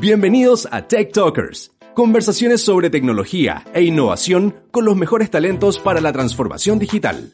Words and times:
Bienvenidos 0.00 0.68
a 0.70 0.86
Tech 0.86 1.10
Talkers, 1.10 1.72
conversaciones 1.92 2.62
sobre 2.62 2.88
tecnología 2.88 3.64
e 3.74 3.82
innovación 3.82 4.54
con 4.70 4.84
los 4.84 4.94
mejores 4.94 5.28
talentos 5.28 5.80
para 5.80 6.00
la 6.00 6.12
transformación 6.12 6.78
digital. 6.78 7.32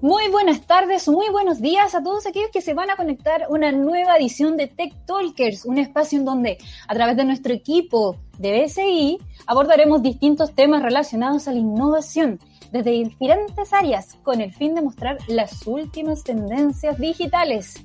Muy 0.00 0.26
buenas 0.28 0.66
tardes, 0.66 1.06
muy 1.06 1.28
buenos 1.28 1.60
días 1.60 1.94
a 1.94 2.02
todos 2.02 2.26
aquellos 2.26 2.48
que 2.50 2.62
se 2.62 2.72
van 2.72 2.88
a 2.88 2.96
conectar 2.96 3.42
a 3.42 3.48
una 3.50 3.72
nueva 3.72 4.16
edición 4.16 4.56
de 4.56 4.68
Tech 4.68 4.94
Talkers, 5.04 5.66
un 5.66 5.76
espacio 5.76 6.18
en 6.18 6.24
donde 6.24 6.56
a 6.88 6.94
través 6.94 7.18
de 7.18 7.26
nuestro 7.26 7.52
equipo 7.52 8.16
de 8.38 8.64
BSI 8.64 9.18
abordaremos 9.46 10.02
distintos 10.02 10.54
temas 10.54 10.82
relacionados 10.82 11.46
a 11.46 11.52
la 11.52 11.58
innovación 11.58 12.40
desde 12.72 12.90
diferentes 12.90 13.70
áreas 13.74 14.16
con 14.22 14.40
el 14.40 14.54
fin 14.54 14.74
de 14.74 14.80
mostrar 14.80 15.18
las 15.28 15.66
últimas 15.66 16.24
tendencias 16.24 16.98
digitales. 16.98 17.84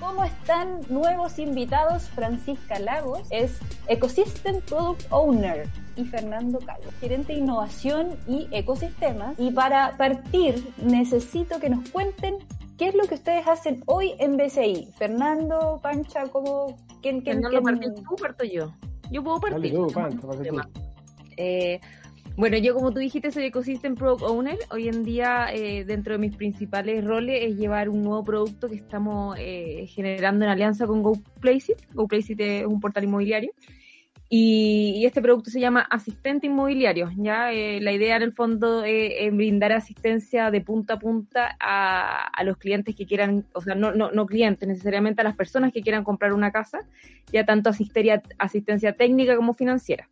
¿Cómo 0.00 0.24
están 0.24 0.80
nuevos 0.88 1.38
invitados? 1.38 2.08
Francisca 2.08 2.78
Lagos 2.78 3.20
es 3.28 3.60
Ecosystem 3.86 4.62
Product 4.62 5.04
Owner 5.10 5.68
y 5.94 6.06
Fernando 6.06 6.58
Calvo, 6.58 6.90
gerente 7.00 7.34
de 7.34 7.40
innovación 7.40 8.16
y 8.26 8.48
ecosistemas. 8.50 9.38
Y 9.38 9.50
para 9.50 9.98
partir, 9.98 10.66
necesito 10.78 11.60
que 11.60 11.68
nos 11.68 11.86
cuenten 11.90 12.38
qué 12.78 12.88
es 12.88 12.94
lo 12.94 13.04
que 13.04 13.16
ustedes 13.16 13.46
hacen 13.46 13.82
hoy 13.84 14.14
en 14.18 14.38
BCI. 14.38 14.88
Fernando, 14.96 15.78
Pancha, 15.82 16.24
¿cómo? 16.28 16.78
¿Quién, 17.02 17.20
quién, 17.20 17.42
Fernando, 17.42 17.80
quién? 17.80 17.94
tú 18.02 18.16
parto 18.16 18.44
yo? 18.44 18.72
Yo 19.10 19.22
puedo 19.22 19.38
partir. 19.38 19.74
Dale, 19.74 19.86
tú, 19.86 19.92
Pancha, 19.92 20.68
eh, 21.36 21.78
bueno, 22.40 22.56
yo 22.56 22.72
como 22.72 22.90
tú 22.90 23.00
dijiste 23.00 23.30
soy 23.30 23.44
Ecosystem 23.44 23.94
Product 23.94 24.22
Owner. 24.22 24.56
Hoy 24.70 24.88
en 24.88 25.04
día 25.04 25.48
eh, 25.52 25.84
dentro 25.84 26.14
de 26.14 26.18
mis 26.18 26.34
principales 26.34 27.04
roles 27.04 27.44
es 27.44 27.58
llevar 27.58 27.90
un 27.90 28.02
nuevo 28.02 28.24
producto 28.24 28.66
que 28.66 28.76
estamos 28.76 29.36
eh, 29.38 29.86
generando 29.88 30.46
en 30.46 30.50
alianza 30.50 30.86
con 30.86 31.02
GoPlaceit. 31.02 31.76
GoPlaceit 31.92 32.40
es 32.40 32.64
un 32.64 32.80
portal 32.80 33.04
inmobiliario. 33.04 33.52
Y, 34.30 35.04
este 35.04 35.20
producto 35.20 35.50
se 35.50 35.60
llama 35.60 35.82
Asistente 35.82 36.46
Inmobiliario. 36.46 37.10
¿ya? 37.14 37.52
Eh, 37.52 37.78
la 37.82 37.92
idea 37.92 38.16
en 38.16 38.22
el 38.22 38.32
fondo 38.32 38.84
es 38.84 39.36
brindar 39.36 39.72
asistencia 39.72 40.50
de 40.50 40.62
punta 40.62 40.94
a 40.94 40.98
punta 40.98 41.56
a, 41.60 42.42
los 42.42 42.56
clientes 42.56 42.96
que 42.96 43.04
quieran, 43.04 43.44
o 43.52 43.60
sea, 43.60 43.74
no, 43.74 43.92
no, 43.92 44.26
clientes 44.26 44.66
necesariamente, 44.66 45.20
a 45.20 45.24
las 45.24 45.36
personas 45.36 45.74
que 45.74 45.82
quieran 45.82 46.04
comprar 46.04 46.32
una 46.32 46.52
casa, 46.52 46.78
ya 47.30 47.44
tanto 47.44 47.68
asistencia 47.68 48.92
técnica 48.94 49.36
como 49.36 49.52
financiera. 49.52 50.08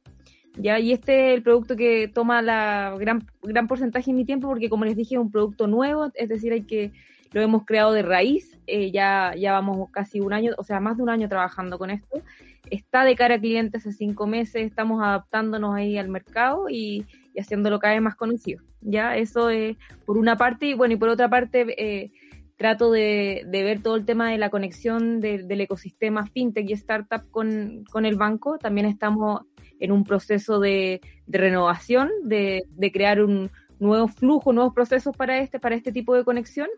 ¿Ya? 0.58 0.78
Y 0.78 0.92
este 0.92 1.30
es 1.30 1.36
el 1.36 1.42
producto 1.42 1.76
que 1.76 2.08
toma 2.08 2.42
la 2.42 2.94
gran, 2.98 3.26
gran 3.42 3.66
porcentaje 3.66 4.10
de 4.10 4.16
mi 4.16 4.24
tiempo 4.24 4.48
porque, 4.48 4.68
como 4.68 4.84
les 4.84 4.96
dije, 4.96 5.14
es 5.14 5.20
un 5.20 5.30
producto 5.30 5.66
nuevo, 5.66 6.10
es 6.14 6.28
decir, 6.28 6.52
hay 6.52 6.62
que 6.62 6.92
lo 7.32 7.42
hemos 7.42 7.64
creado 7.64 7.92
de 7.92 8.02
raíz, 8.02 8.58
eh, 8.66 8.90
ya, 8.90 9.34
ya 9.36 9.52
vamos 9.52 9.90
casi 9.90 10.20
un 10.20 10.32
año, 10.32 10.52
o 10.56 10.62
sea, 10.62 10.80
más 10.80 10.96
de 10.96 11.02
un 11.02 11.10
año 11.10 11.28
trabajando 11.28 11.78
con 11.78 11.90
esto. 11.90 12.22
Está 12.70 13.04
de 13.04 13.16
cara 13.16 13.36
a 13.36 13.40
clientes 13.40 13.86
hace 13.86 13.96
cinco 13.96 14.26
meses, 14.26 14.66
estamos 14.66 15.02
adaptándonos 15.02 15.74
ahí 15.74 15.98
al 15.98 16.08
mercado 16.08 16.68
y, 16.68 17.04
y 17.34 17.40
haciéndolo 17.40 17.78
cada 17.78 17.94
vez 17.94 18.02
más 18.02 18.14
conocido. 18.14 18.62
Ya, 18.80 19.16
eso 19.16 19.50
es 19.50 19.76
por 20.06 20.18
una 20.18 20.36
parte, 20.36 20.66
y 20.66 20.74
bueno, 20.74 20.94
y 20.94 20.96
por 20.96 21.08
otra 21.08 21.28
parte, 21.28 21.66
eh, 21.76 22.12
trato 22.56 22.90
de, 22.90 23.44
de, 23.46 23.62
ver 23.62 23.82
todo 23.82 23.96
el 23.96 24.04
tema 24.04 24.30
de 24.30 24.38
la 24.38 24.50
conexión 24.50 25.20
del 25.20 25.60
ecosistema 25.60 26.26
fintech 26.26 26.68
y 26.68 26.72
startup 26.72 27.30
con, 27.30 27.84
con 27.90 28.04
el 28.04 28.16
banco. 28.16 28.58
También 28.58 28.86
estamos 28.86 29.42
en 29.80 29.92
un 29.92 30.04
proceso 30.04 30.60
de, 30.60 31.00
renovación, 31.26 32.10
de, 32.24 32.64
crear 32.92 33.22
un 33.22 33.50
nuevo 33.78 34.08
flujo, 34.08 34.52
nuevos 34.52 34.74
procesos 34.74 35.16
para 35.16 35.40
este, 35.40 35.60
para 35.60 35.74
este 35.74 35.92
tipo 35.92 36.14
de 36.14 36.24
conexión. 36.24 36.68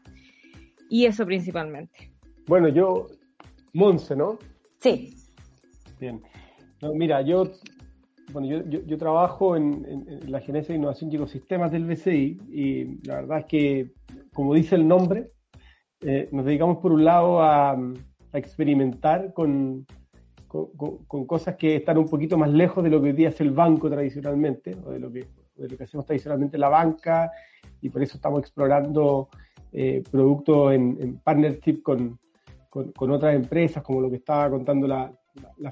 Y 0.88 1.06
eso 1.06 1.24
principalmente. 1.24 2.12
Bueno, 2.46 2.68
yo, 2.68 3.06
Monse, 3.72 4.16
¿no? 4.16 4.38
Sí. 4.78 5.14
Bien. 6.00 6.20
mira, 6.94 7.22
yo, 7.22 7.44
bueno, 8.32 8.48
yo, 8.48 8.80
yo, 8.86 8.98
trabajo 8.98 9.56
en, 9.56 10.06
la 10.26 10.40
gerencia 10.40 10.72
de 10.72 10.78
innovación 10.78 11.12
y 11.12 11.16
ecosistemas 11.16 11.70
del 11.70 11.86
BCI 11.86 12.40
y 12.50 13.06
la 13.06 13.16
verdad 13.16 13.38
es 13.40 13.44
que, 13.46 13.92
como 14.32 14.54
dice 14.54 14.74
el 14.74 14.88
nombre, 14.88 15.30
eh, 16.00 16.28
nos 16.32 16.44
dedicamos 16.44 16.78
por 16.78 16.92
un 16.92 17.04
lado 17.04 17.42
a, 17.42 17.72
a 17.72 18.38
experimentar 18.38 19.32
con, 19.32 19.86
con, 20.50 21.26
cosas 21.26 21.54
que 21.54 21.76
están 21.76 21.96
un 21.96 22.08
poquito 22.08 22.36
más 22.36 22.50
lejos 22.50 22.82
de 22.82 22.90
lo 22.90 23.00
que 23.00 23.10
hoy 23.10 23.12
día 23.12 23.28
es 23.28 23.40
el 23.40 23.52
banco 23.52 23.88
tradicionalmente, 23.88 24.76
o 24.84 24.90
de 24.90 24.98
lo 24.98 25.10
que, 25.12 25.28
de 25.54 25.68
lo 25.68 25.76
que 25.76 25.84
hacemos 25.84 26.04
tradicionalmente 26.04 26.58
la 26.58 26.68
banca, 26.68 27.30
y 27.80 27.88
por 27.88 28.02
eso 28.02 28.16
estamos 28.16 28.40
explorando 28.40 29.28
eh, 29.72 30.02
productos 30.10 30.72
en, 30.72 31.18
partnership 31.22 31.82
con, 31.82 32.18
otras 32.70 33.34
empresas, 33.34 33.82
como 33.82 34.00
lo 34.00 34.10
que 34.10 34.16
estaba 34.16 34.50
contando 34.50 34.88
la, 34.88 35.12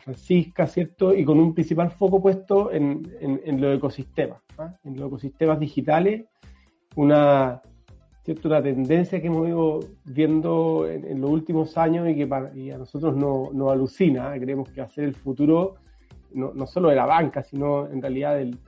Francisca, 0.00 0.66
¿cierto? 0.66 1.12
Y 1.12 1.24
con 1.24 1.40
un 1.40 1.52
principal 1.52 1.90
foco 1.90 2.22
puesto 2.22 2.70
en, 2.70 3.02
en, 3.20 3.60
los 3.60 3.76
ecosistemas, 3.76 4.40
¿ah? 4.56 4.72
en 4.84 4.96
los 4.96 5.08
ecosistemas 5.08 5.58
digitales, 5.58 6.24
una, 6.94 7.60
una 8.44 8.62
tendencia 8.62 9.20
que 9.20 9.26
hemos 9.28 9.48
ido 9.48 9.80
viendo 10.04 10.86
en, 10.88 11.20
los 11.20 11.30
últimos 11.30 11.76
años 11.78 12.08
y 12.08 12.14
que 12.14 12.24
a 12.72 12.78
nosotros 12.78 13.16
nos 13.16 13.52
no 13.54 13.70
alucina. 13.70 14.34
¿eh? 14.34 14.40
Creemos 14.40 14.68
que 14.70 14.80
va 14.80 14.86
a 14.86 14.90
ser 14.90 15.04
el 15.04 15.14
futuro 15.14 15.76
no, 16.34 16.52
no, 16.54 16.66
solo 16.66 16.90
de 16.90 16.96
la 16.96 17.06
banca, 17.06 17.42
sino 17.42 17.86
en 17.86 18.02
realidad, 18.02 18.36
del, 18.36 18.58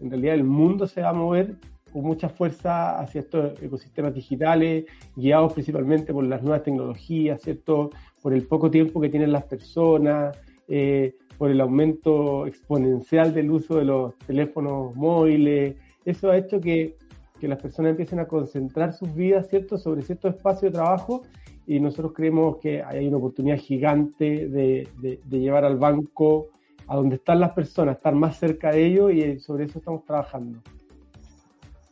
en 0.00 0.10
realidad 0.10 0.34
el 0.34 0.44
mundo 0.44 0.86
se 0.86 1.02
va 1.02 1.10
a 1.10 1.12
mover 1.12 1.56
con 1.92 2.02
mucha 2.02 2.28
fuerza 2.28 2.98
hacia 2.98 3.20
estos 3.20 3.62
ecosistemas 3.62 4.14
digitales, 4.14 4.86
guiados 5.14 5.52
principalmente 5.52 6.12
por 6.12 6.24
las 6.24 6.42
nuevas 6.42 6.62
tecnologías, 6.62 7.40
¿cierto? 7.42 7.90
por 8.22 8.32
el 8.32 8.46
poco 8.46 8.70
tiempo 8.70 9.00
que 9.00 9.08
tienen 9.08 9.32
las 9.32 9.44
personas, 9.44 10.36
eh, 10.68 11.14
por 11.38 11.50
el 11.50 11.60
aumento 11.60 12.46
exponencial 12.46 13.32
del 13.32 13.50
uso 13.50 13.76
de 13.76 13.84
los 13.84 14.16
teléfonos 14.26 14.94
móviles. 14.96 15.76
Eso 16.04 16.30
ha 16.30 16.36
hecho 16.36 16.60
que 16.60 16.96
que 17.38 17.48
las 17.48 17.60
personas 17.60 17.90
empiecen 17.90 18.20
a 18.20 18.26
concentrar 18.26 18.92
sus 18.92 19.14
vidas, 19.14 19.48
¿cierto?, 19.48 19.78
sobre 19.78 20.02
cierto 20.02 20.28
espacio 20.28 20.68
de 20.68 20.74
trabajo 20.74 21.22
y 21.66 21.80
nosotros 21.80 22.12
creemos 22.14 22.58
que 22.58 22.82
hay 22.82 23.08
una 23.08 23.16
oportunidad 23.16 23.58
gigante 23.58 24.48
de, 24.48 24.88
llevar 25.28 25.64
al 25.64 25.76
banco 25.76 26.48
a 26.86 26.96
donde 26.96 27.16
están 27.16 27.40
las 27.40 27.52
personas, 27.52 27.96
estar 27.96 28.14
más 28.14 28.38
cerca 28.38 28.70
de 28.70 28.86
ellos 28.86 29.12
y 29.12 29.40
sobre 29.40 29.64
eso 29.64 29.80
estamos 29.80 30.04
trabajando. 30.04 30.60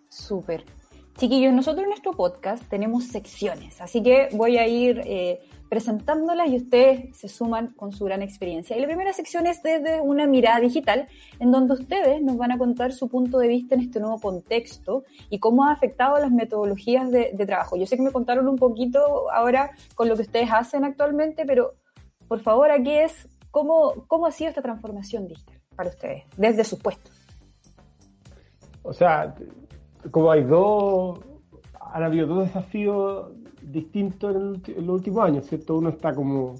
Súper. 0.08 0.64
Chiquillos, 1.16 1.52
nosotros 1.52 1.84
en 1.84 1.90
nuestro 1.90 2.12
podcast 2.12 2.64
tenemos 2.68 3.04
secciones, 3.04 3.80
así 3.80 4.02
que 4.02 4.28
voy 4.32 4.58
a 4.58 4.66
ir 4.66 5.00
eh, 5.04 5.40
presentándolas 5.68 6.48
y 6.48 6.56
ustedes 6.56 7.16
se 7.16 7.28
suman 7.28 7.74
con 7.74 7.92
su 7.92 8.04
gran 8.04 8.22
experiencia. 8.22 8.76
Y 8.76 8.80
la 8.80 8.86
primera 8.86 9.12
sección 9.12 9.46
es 9.46 9.62
desde 9.62 10.00
una 10.00 10.26
mirada 10.26 10.60
digital, 10.60 11.08
en 11.38 11.50
donde 11.50 11.74
ustedes 11.74 12.22
nos 12.22 12.36
van 12.36 12.52
a 12.52 12.58
contar 12.58 12.92
su 12.92 13.08
punto 13.08 13.38
de 13.38 13.48
vista 13.48 13.74
en 13.74 13.80
este 13.80 14.00
nuevo 14.00 14.20
contexto 14.20 15.04
y 15.30 15.38
cómo 15.38 15.64
ha 15.64 15.72
afectado 15.72 16.18
las 16.18 16.30
metodologías 16.30 17.10
de, 17.10 17.34
trabajo. 17.44 17.76
Yo 17.76 17.86
sé 17.86 17.96
que 17.96 18.02
me 18.02 18.12
contaron 18.12 18.48
un 18.48 18.56
poquito 18.56 19.30
ahora 19.30 19.70
con 19.94 20.08
lo 20.08 20.16
que 20.16 20.22
ustedes 20.22 20.48
hacen 20.50 20.84
actualmente, 20.84 21.44
pero 21.44 21.74
por 22.28 22.40
favor, 22.40 22.70
aquí 22.70 22.92
es 22.92 23.28
cómo, 23.50 24.06
cómo 24.06 24.26
ha 24.26 24.30
sido 24.30 24.48
esta 24.48 24.62
transformación 24.62 25.28
digital 25.28 25.60
para 25.76 25.90
ustedes, 25.90 26.24
desde 26.36 26.64
sus 26.64 26.78
puestos. 26.78 27.12
O 28.82 28.92
sea, 28.92 29.34
como 30.10 30.30
hay 30.30 30.44
dos, 30.44 31.20
han 31.80 32.02
habido 32.02 32.26
dos 32.26 32.46
desafíos 32.46 33.32
distinto 33.70 34.30
en, 34.30 34.62
los 34.84 34.94
últimos 34.94 35.24
años, 35.24 35.46
¿cierto? 35.46 35.76
Uno 35.76 35.90
está 35.90 36.14
como 36.14 36.56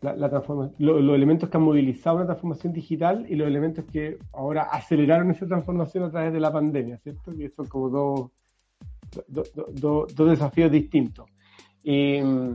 la, 0.00 0.28
transformación, 0.28 0.74
los 0.78 1.14
elementos 1.14 1.48
que 1.48 1.56
han 1.56 1.62
movilizado 1.62 2.16
una 2.16 2.26
transformación 2.26 2.72
digital 2.72 3.26
y 3.28 3.34
los 3.34 3.48
elementos 3.48 3.84
que 3.84 4.18
ahora 4.32 4.62
aceleraron 4.64 5.30
esa 5.30 5.46
transformación 5.46 6.04
a 6.04 6.10
través 6.10 6.32
de 6.32 6.40
la 6.40 6.52
pandemia, 6.52 6.98
¿cierto? 6.98 7.32
Que 7.36 7.50
son 7.50 7.66
como 7.66 8.30
dos, 9.28 9.52
dos 9.74 10.30
desafíos 10.30 10.70
distintos. 10.70 11.26
Mm, 11.84 12.52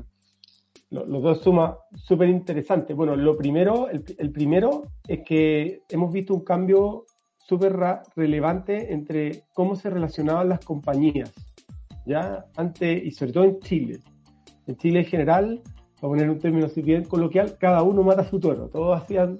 los 0.92 1.24
dos 1.24 1.42
sumas 1.42 1.76
súper 1.96 2.30
interesantes. 2.30 2.96
Bueno, 2.96 3.16
lo 3.16 3.38
primero, 3.38 3.90
el, 3.90 4.04
el, 4.18 4.32
primero 4.32 4.84
es 5.08 5.22
que 5.26 5.84
hemos 5.90 6.12
visto 6.12 6.34
un 6.34 6.44
cambio 6.44 7.06
súper 7.38 7.78
relevante 8.16 8.94
entre 8.94 9.46
cómo 9.54 9.76
se 9.76 9.90
relacionaban 9.90 10.50
las 10.50 10.64
compañías 10.64 11.32
¿ya? 12.06 12.46
Antes, 12.56 13.04
y 13.04 13.12
sobre 13.12 13.34
todo 13.34 13.44
en 13.46 13.60
Chile. 13.60 14.00
En 14.68 14.76
Chile 14.78 15.00
en 15.00 15.06
general, 15.06 15.62
para 16.00 16.10
poner 16.10 16.30
un 16.30 16.40
término 16.40 16.66
así 16.66 16.82
bien 16.82 17.04
coloquial, 17.04 17.58
cada 17.60 17.84
uno 17.84 18.04
mata 18.04 18.24
su 18.24 18.40
toro. 18.40 18.70
Todos 18.70 19.00
hacían, 19.00 19.38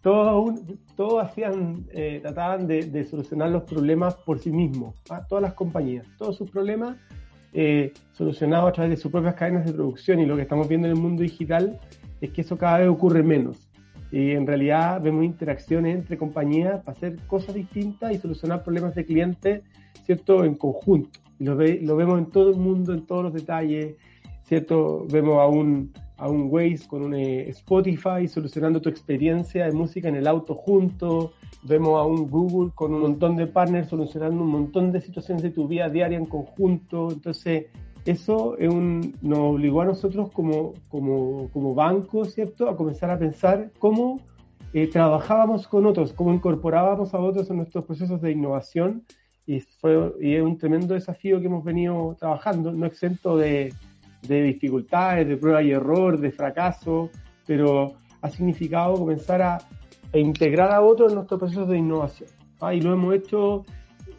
todos, 0.00 0.60
todos 0.96 1.22
hacían, 1.22 1.86
eh, 1.92 2.18
trataban 2.22 2.66
de, 2.66 3.04
solucionar 3.04 3.50
los 3.50 3.62
problemas 3.62 4.16
por 4.16 4.38
sí 4.38 4.50
mismos. 4.50 4.96
¿ah? 5.10 5.24
Todas 5.28 5.42
las 5.42 5.54
compañías, 5.54 6.06
todos 6.16 6.36
sus 6.36 6.50
problemas 6.50 6.96
eh, 7.52 7.92
solucionados 8.12 8.68
a 8.68 8.72
través 8.72 8.90
de 8.90 8.96
sus 8.96 9.10
propias 9.10 9.34
cadenas 9.34 9.66
de 9.66 9.72
producción. 9.72 10.20
Y 10.20 10.26
lo 10.26 10.36
que 10.36 10.42
estamos 10.42 10.68
viendo 10.68 10.88
en 10.88 10.94
el 10.94 11.00
mundo 11.00 11.22
digital 11.22 11.78
es 12.20 12.30
que 12.30 12.40
eso 12.40 12.58
cada 12.58 12.78
vez 12.78 12.88
ocurre 12.88 13.22
menos. 13.22 13.68
Y 14.10 14.30
en 14.30 14.46
realidad 14.46 15.02
vemos 15.02 15.24
interacciones 15.24 15.94
entre 15.94 16.16
compañías 16.16 16.78
para 16.78 16.96
hacer 16.96 17.16
cosas 17.26 17.54
distintas 17.54 18.12
y 18.12 18.18
solucionar 18.18 18.64
problemas 18.64 18.94
de 18.94 19.04
clientes, 19.04 19.62
¿cierto?, 20.06 20.44
en 20.44 20.54
conjunto 20.54 21.20
lo, 21.38 21.56
ve, 21.56 21.80
lo 21.82 21.96
vemos 21.96 22.18
en 22.18 22.26
todo 22.26 22.50
el 22.50 22.56
mundo, 22.56 22.92
en 22.92 23.06
todos 23.06 23.24
los 23.24 23.34
detalles, 23.34 23.96
¿cierto? 24.44 25.06
Vemos 25.10 25.38
a 25.38 25.46
un 25.46 25.92
a 26.18 26.28
un 26.28 26.48
Waze 26.50 26.86
con 26.86 27.02
un 27.02 27.14
eh, 27.14 27.48
Spotify 27.50 28.26
solucionando 28.26 28.82
tu 28.82 28.88
experiencia 28.88 29.64
de 29.64 29.72
música 29.72 30.08
en 30.08 30.16
el 30.16 30.26
auto 30.26 30.54
junto, 30.54 31.32
vemos 31.62 31.98
a 32.00 32.04
un 32.04 32.28
Google 32.28 32.72
con 32.74 32.92
un 32.92 33.02
montón 33.02 33.36
de 33.36 33.46
partners 33.46 33.88
solucionando 33.88 34.42
un 34.42 34.50
montón 34.50 34.90
de 34.90 35.00
situaciones 35.00 35.44
de 35.44 35.50
tu 35.50 35.68
vida 35.68 35.88
diaria 35.88 36.18
en 36.18 36.26
conjunto, 36.26 37.12
entonces 37.12 37.66
eso 38.04 38.56
es 38.58 38.68
un, 38.68 39.14
nos 39.22 39.38
obligó 39.38 39.82
a 39.82 39.84
nosotros 39.84 40.30
como, 40.32 40.72
como, 40.88 41.48
como 41.52 41.74
banco, 41.74 42.24
¿cierto?, 42.24 42.68
a 42.68 42.76
comenzar 42.76 43.10
a 43.10 43.18
pensar 43.18 43.70
cómo 43.78 44.20
eh, 44.72 44.88
trabajábamos 44.88 45.68
con 45.68 45.86
otros, 45.86 46.12
cómo 46.14 46.34
incorporábamos 46.34 47.14
a 47.14 47.20
otros 47.20 47.48
en 47.50 47.58
nuestros 47.58 47.84
procesos 47.84 48.20
de 48.20 48.32
innovación 48.32 49.04
y, 49.48 49.60
fue, 49.60 50.12
y 50.20 50.34
es 50.34 50.42
un 50.42 50.56
tremendo 50.56 50.94
desafío 50.94 51.40
que 51.40 51.46
hemos 51.46 51.64
venido 51.64 52.14
trabajando, 52.18 52.70
no 52.72 52.86
exento 52.86 53.36
de 53.36 53.72
de 54.22 54.42
dificultades, 54.42 55.28
de 55.28 55.36
prueba 55.36 55.62
y 55.62 55.70
error, 55.70 56.18
de 56.18 56.30
fracaso, 56.32 57.10
pero 57.46 57.94
ha 58.20 58.30
significado 58.30 58.94
comenzar 58.94 59.42
a, 59.42 59.58
integrar 60.14 60.72
a 60.72 60.80
otros 60.80 61.10
en 61.10 61.16
nuestros 61.16 61.38
procesos 61.38 61.68
de 61.68 61.78
innovación. 61.78 62.30
¿ah? 62.60 62.74
Y 62.74 62.80
lo 62.80 62.92
hemos 62.92 63.14
hecho, 63.14 63.64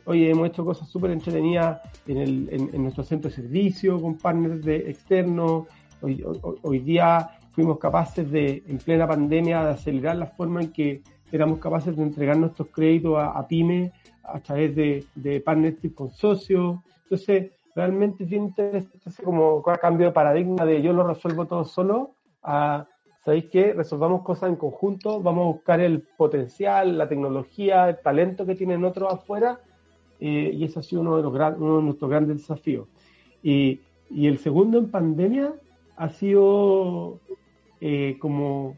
oye, 0.06 0.30
hemos 0.30 0.50
hecho 0.50 0.64
cosas 0.64 0.88
súper 0.88 1.12
entretenidas 1.12 1.82
en, 2.08 2.18
el, 2.18 2.70
en, 2.74 2.84
nuestro 2.84 3.04
centro 3.04 3.30
de 3.30 3.36
servicio, 3.36 4.00
con 4.00 4.18
partners 4.18 4.64
de 4.64 4.90
externos. 4.90 5.66
Hoy, 6.02 6.24
hoy, 6.62 6.80
día 6.80 7.32
fuimos 7.52 7.80
capaces 7.80 8.30
de, 8.32 8.64
en 8.68 8.78
plena 8.78 9.08
pandemia, 9.08 9.66
de 9.66 9.72
acelerar 9.72 10.16
la 10.16 10.28
forma 10.28 10.62
en 10.62 10.72
que 10.72 11.02
éramos 11.32 11.60
capaces 11.60 11.96
de 11.98 12.04
entregar 12.04 12.38
nuestros 12.38 12.70
créditos 12.70 13.18
a, 13.18 13.32
a 13.32 13.48
pymes 13.48 13.92
a 14.34 14.40
través 14.40 14.76
de, 14.76 15.06
de 15.16 15.42
partnerships 15.42 15.96
con 15.96 16.12
socios. 16.12 16.80
Entonces, 17.04 17.52
realmente 17.76 18.24
es 18.24 18.32
interesante 18.32 19.24
como 19.24 19.62
cambio 19.64 20.08
de 20.08 20.14
paradigma 20.14 20.66
de 20.66 20.82
yo 20.82 20.94
lo 20.94 21.08
resuelvo 21.08 21.46
todo 21.46 21.66
solo 21.66 22.16
a, 22.44 22.88
¿sabéis 23.24 23.46
qué? 23.52 23.74
Resolvamos 23.74 24.24
cosas 24.24 24.50
en 24.50 24.56
conjunto, 24.56 25.22
vamos 25.22 25.44
a 25.44 25.54
buscar 25.54 25.80
el 25.80 26.02
potencial, 26.18 26.98
la 26.98 27.08
tecnología, 27.08 27.90
el 27.90 28.00
talento 28.02 28.46
que 28.46 28.56
tienen 28.56 28.84
otros 28.84 29.14
afuera 29.14 29.60
eh, 30.20 30.52
y 30.54 30.64
eso 30.64 30.80
ha 30.80 30.84
sido 30.84 31.02
uno 31.02 31.18
de, 31.18 31.24
los 31.24 31.34
uno 31.58 31.78
de 31.78 31.84
nuestros 31.84 32.10
grandes 32.10 32.38
desafíos. 32.38 32.88
Y, 33.42 33.82
y 34.10 34.28
el 34.28 34.38
segundo 34.40 34.78
en 34.78 34.90
pandemia 34.90 35.54
ha 35.96 36.10
sido 36.10 37.20
eh, 37.82 38.18
como 38.20 38.78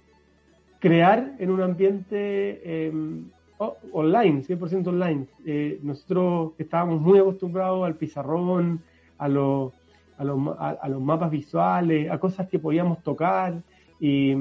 crear 0.80 1.36
en 1.40 1.52
un 1.52 1.62
ambiente 1.62 2.88
em, 2.88 3.30
online, 3.92 4.44
100% 4.44 4.88
online. 4.88 5.26
Eh, 5.46 5.80
nosotros 5.84 6.54
estábamos 6.58 7.02
muy 7.02 7.20
acostumbrados 7.20 7.86
al 7.86 7.96
pizarrón, 7.96 8.82
a 9.18 9.28
los, 9.28 9.74
a 10.18 10.24
los, 10.24 10.56
a, 10.58 10.88
los 10.90 11.02
mapas 11.02 11.32
visuales, 11.32 12.10
a 12.10 12.20
cosas 12.20 12.48
que 12.48 12.60
podíamos 12.60 13.02
tocar 13.04 13.62
y, 14.00 14.34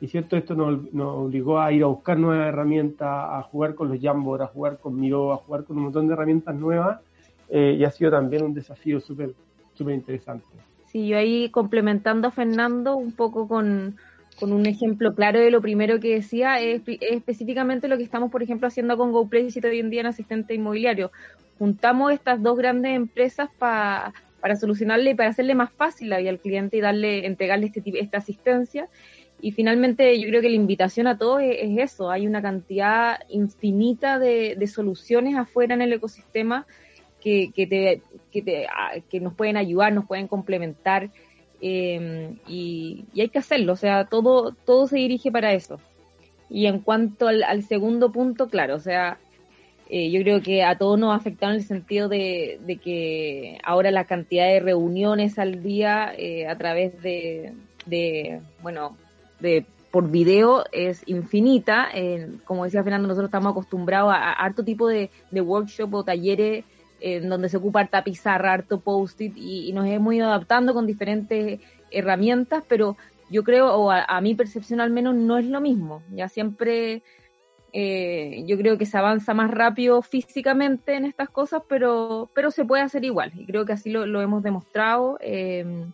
y 0.00 0.06
cierto, 0.08 0.36
esto 0.36 0.54
nos, 0.54 0.92
nos, 0.92 1.16
obligó 1.16 1.60
a 1.60 1.72
ir 1.72 1.82
a 1.82 1.86
buscar 1.86 2.18
nuevas 2.18 2.48
herramientas, 2.48 3.08
a 3.08 3.42
jugar 3.42 3.74
con 3.74 3.88
los 3.88 4.00
Jamboard, 4.00 4.42
a 4.42 4.46
jugar 4.46 4.78
con 4.78 4.98
Miro, 4.98 5.32
a 5.32 5.36
jugar 5.36 5.64
con 5.64 5.76
un 5.76 5.84
montón 5.84 6.06
de 6.06 6.14
herramientas 6.14 6.54
nuevas 6.54 7.00
eh, 7.48 7.76
y 7.78 7.84
ha 7.84 7.90
sido 7.90 8.10
también 8.10 8.44
un 8.44 8.54
desafío 8.54 9.00
súper 9.00 9.34
súper 9.74 9.94
interesante. 9.94 10.46
Sí, 10.86 11.08
yo 11.08 11.16
ahí 11.16 11.48
complementando 11.50 12.28
a 12.28 12.30
Fernando 12.30 12.96
un 12.96 13.12
poco 13.12 13.48
con, 13.48 13.96
con 14.38 14.52
un 14.52 14.66
ejemplo 14.66 15.14
claro 15.14 15.40
de 15.40 15.50
lo 15.50 15.60
primero 15.60 16.00
que 16.00 16.14
decía, 16.14 16.60
es, 16.60 16.82
específicamente 16.86 17.88
lo 17.88 17.96
que 17.96 18.02
estamos, 18.02 18.30
por 18.30 18.42
ejemplo, 18.42 18.68
haciendo 18.68 18.96
con 18.96 19.12
GoPlay 19.12 19.48
hoy 19.64 19.78
en 19.78 19.90
día 19.90 20.00
en 20.00 20.06
asistente 20.06 20.54
inmobiliario 20.54 21.12
juntamos 21.62 22.12
estas 22.12 22.42
dos 22.42 22.58
grandes 22.58 22.96
empresas 22.96 23.48
para 23.56 24.12
solucionarle 24.58 25.10
y 25.10 25.14
para 25.14 25.30
hacerle 25.30 25.54
más 25.54 25.72
fácil 25.72 26.08
la 26.08 26.18
vida 26.18 26.30
al 26.30 26.40
cliente 26.40 26.76
y 26.76 26.80
darle, 26.80 27.24
entregarle 27.24 27.66
este 27.66 27.82
esta 28.00 28.18
asistencia. 28.18 28.88
Y 29.40 29.52
finalmente 29.52 30.20
yo 30.20 30.26
creo 30.26 30.40
que 30.40 30.48
la 30.48 30.56
invitación 30.56 31.06
a 31.06 31.18
todos 31.18 31.40
es, 31.40 31.78
eso, 31.78 32.10
hay 32.10 32.26
una 32.26 32.42
cantidad 32.42 33.20
infinita 33.28 34.18
de, 34.18 34.66
soluciones 34.66 35.36
afuera 35.36 35.74
en 35.74 35.82
el 35.82 35.92
ecosistema 35.92 36.66
que, 37.20 37.52
que, 37.54 37.68
te, 37.68 38.02
que, 38.32 38.42
te, 38.42 38.66
ah, 38.66 38.94
que 39.08 39.20
nos 39.20 39.34
pueden 39.34 39.56
ayudar, 39.56 39.92
nos 39.92 40.06
pueden 40.06 40.26
complementar 40.26 41.10
em, 41.62 42.36
y, 42.46 43.04
hay 43.18 43.28
que 43.30 43.38
hacerlo, 43.38 43.72
o 43.72 43.76
sea, 43.76 44.04
todo, 44.04 44.52
todo 44.52 44.86
se 44.86 44.96
dirige 44.96 45.32
para 45.32 45.54
eso. 45.54 45.80
Y 46.50 46.66
en 46.66 46.80
cuanto 46.80 47.28
al, 47.28 47.42
al 47.44 47.62
segundo 47.62 48.12
punto, 48.12 48.48
claro, 48.48 48.74
o 48.74 48.80
sea, 48.80 49.18
eh, 49.94 50.10
yo 50.10 50.22
creo 50.22 50.40
que 50.40 50.64
a 50.64 50.78
todos 50.78 50.98
nos 50.98 51.12
ha 51.12 51.16
afectado 51.16 51.52
en 51.52 51.58
el 51.58 51.66
sentido 51.66 52.08
de, 52.08 52.78
que 52.82 53.58
ahora 53.62 53.90
la 53.90 54.06
cantidad 54.06 54.46
de 54.46 54.58
reuniones 54.58 55.38
al 55.38 55.62
día 55.62 56.14
eh, 56.16 56.46
a 56.46 56.56
través 56.56 57.02
de, 57.02 57.52
bueno, 58.62 58.96
de 59.38 59.66
por 59.90 60.10
video 60.10 60.64
es 60.72 61.02
infinita. 61.04 61.90
como 62.46 62.64
decía 62.64 62.82
Fernando, 62.82 63.06
nosotros 63.06 63.28
estamos 63.28 63.50
acostumbrados 63.50 64.14
a, 64.14 64.32
harto 64.32 64.64
tipo 64.64 64.88
de, 64.88 65.10
workshop 65.30 65.92
o 65.92 66.04
talleres 66.04 66.64
en 67.02 67.28
donde 67.28 67.48
se 67.48 67.56
ocupa 67.56 67.80
harta 67.80 68.04
pizarra, 68.04 68.52
harto 68.52 68.80
post-it 68.80 69.34
y, 69.36 69.72
nos 69.72 69.86
hemos 69.86 70.14
ido 70.14 70.28
adaptando 70.28 70.74
con 70.74 70.86
diferentes 70.86 71.60
herramientas, 71.90 72.64
pero 72.68 72.96
yo 73.30 73.44
creo, 73.44 73.74
o 73.74 73.90
a, 73.90 74.04
a 74.04 74.20
mi 74.20 74.34
percepción 74.34 74.80
al 74.80 74.90
menos, 74.90 75.14
no 75.14 75.38
es 75.38 75.46
lo 75.46 75.60
mismo. 75.60 76.02
Ya 76.10 76.28
siempre 76.28 77.02
eh, 77.74 78.44
yo 78.46 78.58
creo 78.58 78.76
que 78.76 78.84
se 78.84 78.98
avanza 78.98 79.32
más 79.32 79.50
rápido 79.50 80.02
físicamente 80.02 80.94
en 80.94 81.06
estas 81.06 81.30
cosas, 81.30 81.62
pero, 81.68 82.28
pero 82.34 82.50
se 82.50 82.64
puede 82.64 82.82
hacer 82.82 83.04
igual. 83.04 83.32
Y 83.34 83.46
creo 83.46 83.64
que 83.64 83.72
así 83.72 83.90
lo, 83.90 84.20
hemos 84.20 84.42
demostrado. 84.42 85.18
Eh, 85.20 85.86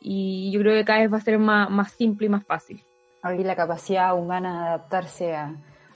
y 0.00 0.50
yo 0.52 0.60
creo 0.60 0.74
que 0.74 0.84
cada 0.84 1.00
vez 1.00 1.12
va 1.12 1.16
a 1.16 1.22
ser 1.22 1.38
más, 1.38 1.70
más 1.70 1.92
simple 1.92 2.26
y 2.26 2.30
más 2.30 2.44
fácil. 2.44 2.82
Hay 3.22 3.42
la 3.42 3.56
capacidad 3.56 4.16
humana 4.16 4.62
de 4.62 4.68
adaptarse 4.68 5.34
a, 5.34 5.54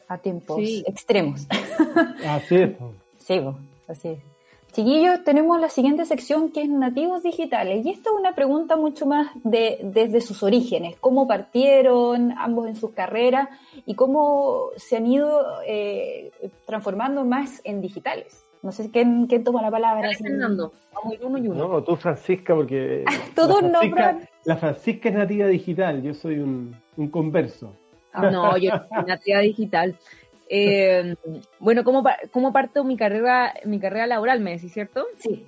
a 0.08 0.18
tiempos 0.18 0.60
extremos. 0.86 1.46
Así 2.26 2.56
es. 2.56 2.70
Sí, 3.18 3.40
así 3.88 4.08
es. 4.08 4.18
Chiquillos, 4.72 5.24
tenemos 5.24 5.58
la 5.58 5.70
siguiente 5.70 6.04
sección 6.04 6.50
que 6.50 6.60
es 6.60 6.68
nativos 6.68 7.22
digitales 7.22 7.86
y 7.86 7.90
esto 7.90 8.10
es 8.10 8.20
una 8.20 8.34
pregunta 8.34 8.76
mucho 8.76 9.06
más 9.06 9.28
de, 9.42 9.78
desde 9.82 10.20
sus 10.20 10.42
orígenes, 10.42 10.96
cómo 11.00 11.26
partieron 11.26 12.32
ambos 12.36 12.66
en 12.66 12.76
sus 12.76 12.90
carreras 12.90 13.48
y 13.86 13.94
cómo 13.94 14.68
se 14.76 14.98
han 14.98 15.06
ido 15.06 15.62
eh, 15.66 16.30
transformando 16.66 17.24
más 17.24 17.62
en 17.64 17.80
digitales. 17.80 18.44
No 18.62 18.70
sé 18.70 18.90
quién, 18.90 19.26
quién 19.28 19.44
toma 19.44 19.62
la 19.62 19.70
palabra. 19.70 20.10
Fernando, 20.12 20.72
vamos 20.92 21.16
uno 21.22 21.38
y 21.38 21.48
uno. 21.48 21.68
No, 21.68 21.82
tú 21.82 21.96
Francisca, 21.96 22.54
porque 22.54 23.04
Todos 23.34 23.62
la 23.62 23.70
Francisca, 23.70 24.18
la 24.44 24.56
Francisca 24.56 25.08
es 25.08 25.14
nativa 25.14 25.46
digital, 25.46 26.02
yo 26.02 26.12
soy 26.12 26.38
un, 26.40 26.76
un 26.98 27.08
converso. 27.08 27.72
Ah, 28.12 28.30
no, 28.30 28.56
yo 28.58 28.72
soy 28.72 29.04
nativa 29.06 29.38
digital. 29.38 29.96
Eh, 30.48 31.16
bueno, 31.58 31.84
¿cómo, 31.84 32.04
¿cómo 32.30 32.52
parto 32.52 32.84
mi 32.84 32.96
carrera, 32.96 33.54
mi 33.64 33.78
carrera 33.78 34.06
laboral, 34.06 34.40
me 34.40 34.52
decís, 34.52 34.72
cierto? 34.72 35.06
Sí. 35.18 35.44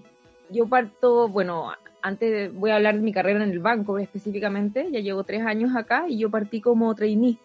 Yo 0.50 0.66
parto, 0.66 1.28
bueno, 1.28 1.72
antes 2.02 2.54
voy 2.54 2.70
a 2.70 2.76
hablar 2.76 2.96
de 2.96 3.02
mi 3.02 3.12
carrera 3.12 3.42
en 3.42 3.50
el 3.50 3.58
banco 3.58 3.98
específicamente, 3.98 4.88
ya 4.90 5.00
llevo 5.00 5.24
tres 5.24 5.42
años 5.42 5.76
acá 5.76 6.04
y 6.08 6.18
yo 6.18 6.30
partí 6.30 6.60
como 6.60 6.94
trainee. 6.94 7.36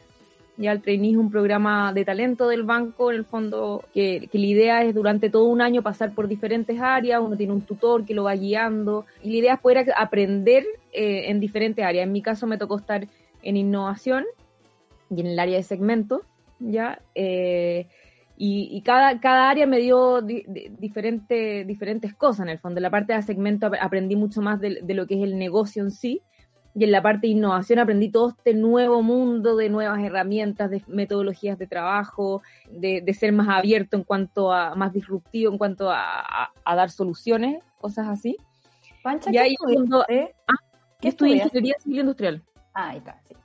Ya 0.56 0.72
el 0.72 0.82
trainee 0.82 1.12
es 1.12 1.18
un 1.18 1.32
programa 1.32 1.94
de 1.94 2.06
talento 2.06 2.48
del 2.48 2.62
banco, 2.64 3.12
en 3.12 3.18
el 3.18 3.26
fondo, 3.26 3.84
que, 3.92 4.30
que, 4.32 4.38
la 4.38 4.46
idea 4.46 4.84
es 4.84 4.94
durante 4.94 5.32
todo 5.32 5.46
un 5.46 5.62
año 5.62 5.82
pasar 5.82 6.14
por 6.14 6.28
diferentes 6.28 6.80
áreas, 6.80 7.22
uno 7.22 7.36
tiene 7.36 7.54
un 7.54 7.62
tutor 7.62 8.06
que 8.06 8.14
lo 8.14 8.26
va 8.26 8.36
guiando, 8.36 9.08
y 9.24 9.32
la 9.32 9.38
idea 9.38 9.54
es 9.56 9.60
poder 9.60 9.92
aprender 9.98 10.64
eh, 10.92 11.30
en 11.30 11.40
diferentes 11.40 11.84
áreas. 11.84 12.04
En 12.04 12.12
mi 12.12 12.22
caso 12.22 12.46
me 12.46 12.60
tocó 12.60 12.78
estar 12.78 13.08
en 13.42 13.58
innovación 13.58 14.26
y 15.10 15.22
en 15.22 15.28
el 15.28 15.40
área 15.40 15.58
de 15.58 15.64
segmentos, 15.64 16.22
¿ya? 16.64 17.02
Eh, 17.16 17.88
y, 18.36 18.82
cada, 18.82 19.20
cada 19.20 19.50
área 19.50 19.68
me 19.68 19.78
dio 19.78 20.22
diferentes 20.22 22.14
cosas 22.16 22.42
en 22.42 22.50
el 22.50 22.60
fondo. 22.60 22.80
En 22.80 22.84
la 22.84 22.90
parte 22.90 23.14
de 23.14 23.22
segmento 23.22 23.70
aprendí 23.80 24.16
mucho 24.16 24.42
más 24.42 24.60
de, 24.60 24.82
lo 24.88 25.08
que 25.08 25.16
es 25.16 25.24
el 25.24 25.38
negocio 25.38 25.84
en 25.84 25.92
sí. 25.92 26.22
Y 26.76 26.84
en 26.86 26.92
la 26.92 27.04
parte 27.04 27.28
de 27.28 27.34
innovación 27.34 27.78
aprendí 27.78 28.10
todo 28.10 28.30
este 28.30 28.56
nuevo 28.56 29.04
mundo 29.04 29.56
de 29.56 29.70
nuevas 29.70 30.04
herramientas, 30.04 30.72
de 30.72 30.84
metodologías 30.88 31.60
de 31.60 31.68
trabajo, 31.68 32.42
de, 32.72 33.14
ser 33.14 33.32
más 33.32 33.48
abierto 33.48 33.96
en 33.96 34.04
cuanto 34.04 34.52
a, 34.52 34.74
más 34.74 34.92
disruptivo 34.92 35.52
en 35.52 35.60
cuanto 35.60 35.92
a, 35.92 36.52
dar 36.66 36.90
soluciones, 36.90 37.64
cosas 37.78 38.08
así. 38.08 38.36
Pancha, 39.04 39.30
¿qué 39.30 39.40
ahí 39.40 39.56
ah, 39.62 40.56
¿Qué 41.00 41.10
estudié 41.10 41.36
ingeniería 41.36 41.76
civil 41.80 42.00
industrial. 42.00 42.42
Ah, 42.74 42.90
ahí 42.90 42.98
está, 42.98 43.22
sí. 43.28 43.36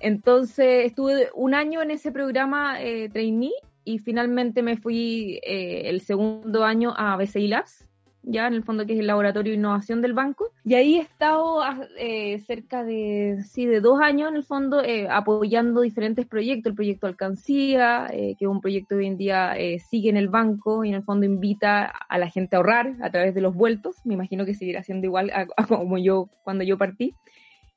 Entonces 0.00 0.86
estuve 0.86 1.30
un 1.34 1.54
año 1.54 1.82
en 1.82 1.90
ese 1.90 2.12
programa 2.12 2.82
eh, 2.82 3.08
trainee 3.08 3.52
y 3.84 3.98
finalmente 3.98 4.62
me 4.62 4.76
fui 4.76 5.40
eh, 5.42 5.82
el 5.86 6.00
segundo 6.00 6.64
año 6.64 6.92
a 6.96 7.16
BCI 7.16 7.46
Labs, 7.46 7.88
ya 8.24 8.48
en 8.48 8.54
el 8.54 8.64
fondo 8.64 8.84
que 8.84 8.94
es 8.94 8.98
el 8.98 9.06
laboratorio 9.06 9.52
de 9.52 9.58
innovación 9.58 10.02
del 10.02 10.12
banco. 10.12 10.50
Y 10.64 10.74
ahí 10.74 10.96
he 10.96 11.02
estado 11.02 11.62
ah, 11.62 11.86
eh, 11.96 12.40
cerca 12.40 12.82
de, 12.82 13.44
sí, 13.48 13.64
de 13.64 13.80
dos 13.80 14.00
años 14.00 14.28
en 14.28 14.36
el 14.36 14.42
fondo 14.42 14.82
eh, 14.82 15.06
apoyando 15.08 15.82
diferentes 15.82 16.26
proyectos. 16.26 16.70
El 16.70 16.74
proyecto 16.74 17.06
Alcancía, 17.06 18.08
que 18.10 18.36
es 18.40 18.48
un 18.48 18.60
proyecto 18.60 18.96
que 18.96 18.96
hoy 18.96 19.06
en 19.06 19.16
día 19.16 19.54
sigue 19.88 20.10
en 20.10 20.16
el 20.16 20.28
banco 20.28 20.84
y 20.84 20.88
en 20.88 20.96
el 20.96 21.04
fondo 21.04 21.24
invita 21.24 21.84
a 21.84 22.18
la 22.18 22.28
gente 22.28 22.56
a 22.56 22.58
ahorrar 22.58 22.96
a 23.00 23.10
través 23.10 23.36
de 23.36 23.40
los 23.40 23.54
vueltos. 23.54 23.94
Me 24.04 24.14
imagino 24.14 24.44
que 24.44 24.54
seguirá 24.54 24.82
siendo 24.82 25.06
igual 25.06 25.30
a 25.32 25.46
como 25.66 25.96
yo 25.96 26.28
cuando 26.42 26.64
yo 26.64 26.76
partí 26.76 27.14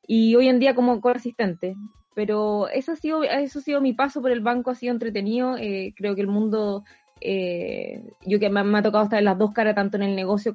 y 0.07 0.35
hoy 0.35 0.47
en 0.47 0.57
día 0.57 0.73
como 0.73 0.99
asistente. 1.13 1.75
Pero 2.15 2.67
eso 2.69 2.91
ha 2.91 2.95
sido, 2.95 3.23
eso 3.23 3.59
ha 3.59 3.61
sido 3.61 3.81
mi 3.81 3.93
paso 3.93 4.21
por 4.21 4.31
el 4.31 4.41
banco, 4.41 4.71
ha 4.71 4.75
sido 4.75 4.93
entretenido. 4.93 5.57
Eh, 5.57 5.93
creo 5.95 6.15
que 6.15 6.21
el 6.21 6.27
mundo, 6.27 6.83
eh, 7.21 8.03
yo 8.25 8.39
que 8.39 8.49
me, 8.49 8.59
ha 8.59 8.81
tocado 8.81 9.03
estar 9.03 9.19
en 9.19 9.25
las 9.25 9.37
dos 9.37 9.51
caras, 9.51 9.75
tanto 9.75 9.97
en 9.97 10.03
el 10.03 10.15
negocio 10.15 10.53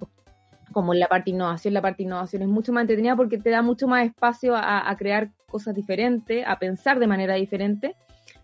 como 0.72 0.92
en 0.92 1.00
la 1.00 1.06
parte 1.06 1.30
innovación. 1.30 1.72
La 1.74 1.82
parte 1.82 2.02
innovación 2.02 2.42
es 2.42 2.48
mucho 2.48 2.72
más 2.72 2.82
entretenida 2.82 3.16
porque 3.16 3.38
te 3.38 3.50
da 3.50 3.62
mucho 3.62 3.86
más 3.86 4.06
espacio 4.06 4.54
a, 4.56 4.94
crear 4.98 5.30
cosas 5.46 5.74
diferentes, 5.74 6.44
a 6.46 6.58
pensar 6.58 6.98
de 6.98 7.06
manera 7.06 7.34
diferente 7.34 7.94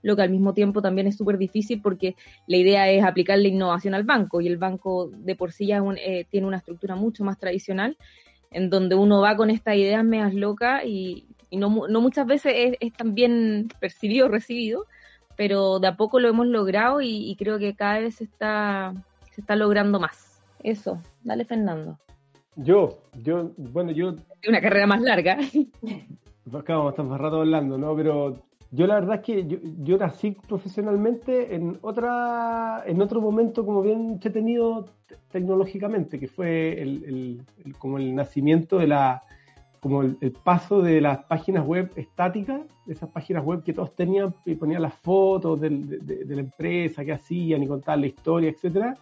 lo 0.03 0.17
que 0.17 0.23
al 0.23 0.31
mismo 0.31 0.55
tiempo 0.55 0.81
también 0.81 1.07
es 1.07 1.17
súper 1.19 1.37
difícil 1.37 1.83
porque 1.83 2.17
la 2.47 2.57
idea 2.57 2.89
es 2.91 3.05
aplicar 3.05 3.39
la 3.39 3.49
innovación 3.49 3.95
al 3.95 4.05
banco 4.05 4.41
y 4.41 4.47
el 4.47 4.57
banco 4.57 5.11
de 5.11 5.37
por 5.37 5.53
sí 5.53 5.67
ya 5.67 5.83
eh, 5.99 6.27
tiene 6.31 6.47
una 6.47 6.57
estructura 6.57 6.97
mucho 6.97 7.23
más 7.23 7.39
tradicional 7.39 7.99
en 8.51 8.71
donde 8.71 8.95
uno 8.95 9.21
va 9.21 9.37
con 9.37 9.51
estas 9.51 9.77
ideas 9.77 10.03
medias 10.03 10.35
locas 10.35 10.85
y, 10.87 11.27
no, 11.57 11.71
muchas 11.71 12.27
veces 12.27 12.53
es, 12.57 12.77
es, 12.81 12.93
tan 12.93 13.15
bien 13.15 13.69
percibido, 13.81 14.29
recibido, 14.29 14.87
pero 15.37 15.79
de 15.79 15.89
a 15.89 15.97
poco 15.97 16.21
lo 16.21 16.29
hemos 16.29 16.47
logrado 16.47 17.01
y, 17.01 17.35
creo 17.39 17.59
que 17.59 17.75
cada 17.75 18.01
vez 18.01 18.17
se 18.17 18.25
está, 18.25 18.93
se 19.33 19.41
está 19.41 19.57
logrando 19.57 19.99
más. 19.99 20.43
Eso, 20.63 21.01
dale 21.23 21.45
Fernando. 21.45 21.99
Yo, 22.57 22.99
yo, 23.23 23.53
bueno, 23.57 23.93
yo... 23.93 24.15
Una 24.47 24.61
carrera 24.61 24.87
más 24.87 25.01
larga. 25.01 25.39
Pues 26.51 26.65
claro, 26.65 26.89
estamos 26.89 27.13
más 27.13 27.21
rato 27.21 27.43
hablando, 27.43 27.79
¿no? 27.79 27.95
Pero 27.95 28.43
yo 28.73 28.87
la 28.87 28.95
verdad 28.95 29.17
es 29.17 29.21
que 29.23 29.47
yo, 29.47 29.59
yo, 29.83 29.99
nací 29.99 30.33
profesionalmente 30.33 31.55
en 31.55 31.79
otra 31.83 32.83
en 32.87 33.01
otro 33.03 33.21
momento 33.21 33.65
como 33.65 33.83
bien 33.83 34.13
entretenido 34.13 34.87
tecnológicamente, 35.31 36.19
que 36.19 36.27
fue 36.27 36.81
el, 36.81 37.45
el, 37.65 37.75
como 37.79 37.99
el 37.99 38.15
nacimiento 38.15 38.79
de 38.79 38.89
la 38.89 39.23
como 39.81 40.03
el, 40.03 40.33
paso 40.45 40.83
de 40.83 41.01
las 41.01 41.25
páginas 41.25 41.67
web 41.67 41.91
estáticas, 41.97 42.61
esas 42.87 43.09
páginas 43.11 43.45
web 43.45 43.63
que 43.63 43.73
todos 43.73 43.95
tenían 43.95 44.35
y 44.45 44.55
ponían 44.55 44.83
las 44.83 44.95
fotos 44.95 45.61
de, 45.61 45.71
de, 45.71 46.35
la 46.35 46.43
empresa, 46.43 47.05
que 47.05 47.13
hacían 47.13 47.63
y 47.63 47.67
contaban 47.67 48.03
la 48.03 48.07
historia, 48.07 48.51
etcétera, 48.51 48.97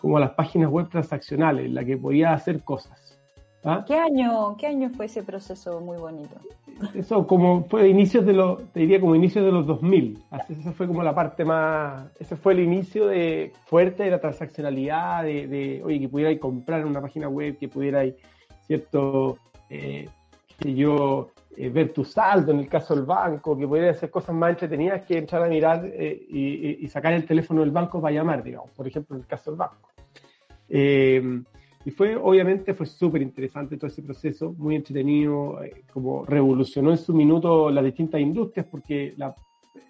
como 0.00 0.16
a 0.16 0.20
las 0.20 0.30
páginas 0.30 0.70
web 0.70 0.88
transaccionales, 0.88 1.66
en 1.66 1.74
la 1.74 1.84
que 1.84 1.96
podía 1.96 2.32
hacer 2.32 2.62
cosas. 2.62 3.18
¿Ah? 3.62 3.84
¿Qué 3.86 3.94
año, 3.94 4.56
¿Qué 4.56 4.68
año 4.68 4.88
fue 4.90 5.06
ese 5.06 5.22
proceso 5.22 5.80
muy 5.80 5.98
bonito? 5.98 6.36
Eso 6.94 7.26
como 7.26 7.64
fue 7.64 7.88
inicios 7.88 8.24
de 8.24 8.32
los, 8.32 8.72
te 8.72 8.80
diría 8.80 9.00
como 9.00 9.14
inicios 9.14 9.44
de 9.44 9.52
los 9.52 9.66
2000. 9.66 10.18
Así, 10.30 10.54
esa 10.54 10.72
fue 10.72 10.86
como 10.86 11.02
la 11.02 11.14
parte 11.14 11.44
más, 11.44 12.10
ese 12.18 12.36
fue 12.36 12.54
el 12.54 12.60
inicio 12.60 13.08
de 13.08 13.52
fuerte 13.66 14.04
de 14.04 14.10
la 14.10 14.20
transaccionalidad, 14.20 15.24
de, 15.24 15.46
de 15.46 15.82
oye, 15.84 16.00
que 16.00 16.08
pudierais 16.08 16.38
comprar 16.38 16.80
en 16.80 16.86
una 16.86 17.02
página 17.02 17.28
web, 17.28 17.58
que 17.58 17.68
pudierais, 17.68 18.14
cierto, 18.66 19.36
eh, 19.68 20.08
que 20.60 20.74
yo, 20.74 21.30
eh, 21.56 21.68
ver 21.70 21.92
tu 21.92 22.04
saldo 22.04 22.52
en 22.52 22.60
el 22.60 22.68
caso 22.68 22.94
del 22.94 23.04
banco, 23.04 23.56
que 23.56 23.66
pudierais 23.66 23.96
hacer 23.96 24.10
cosas 24.10 24.34
más 24.34 24.50
entretenidas 24.50 25.02
que 25.06 25.18
entrar 25.18 25.42
a 25.42 25.48
mirar 25.48 25.84
eh, 25.84 26.26
y, 26.28 26.84
y, 26.84 26.88
sacar 26.88 27.12
el 27.14 27.24
teléfono 27.24 27.62
del 27.62 27.70
banco 27.70 28.00
para 28.00 28.14
llamar, 28.14 28.42
digamos, 28.42 28.70
por 28.70 28.86
ejemplo, 28.86 29.16
en 29.16 29.22
el 29.22 29.26
caso 29.26 29.50
del 29.50 29.58
banco. 29.58 29.90
Y 31.84 31.90
fue, 31.92 32.14
obviamente, 32.14 32.74
fue 32.74 32.84
súper 32.84 33.22
interesante 33.22 33.76
todo 33.78 33.86
ese 33.86 34.02
proceso, 34.02 34.52
muy 34.58 34.76
entretenido, 34.76 35.62
eh, 35.62 35.84
como 35.92 36.26
revolucionó 36.26 36.90
en 36.90 36.98
su 36.98 37.14
minuto 37.14 37.70
las 37.70 37.84
distintas 37.84 38.20
industrias, 38.20 38.66
porque, 38.70 39.14
la, 39.16 39.34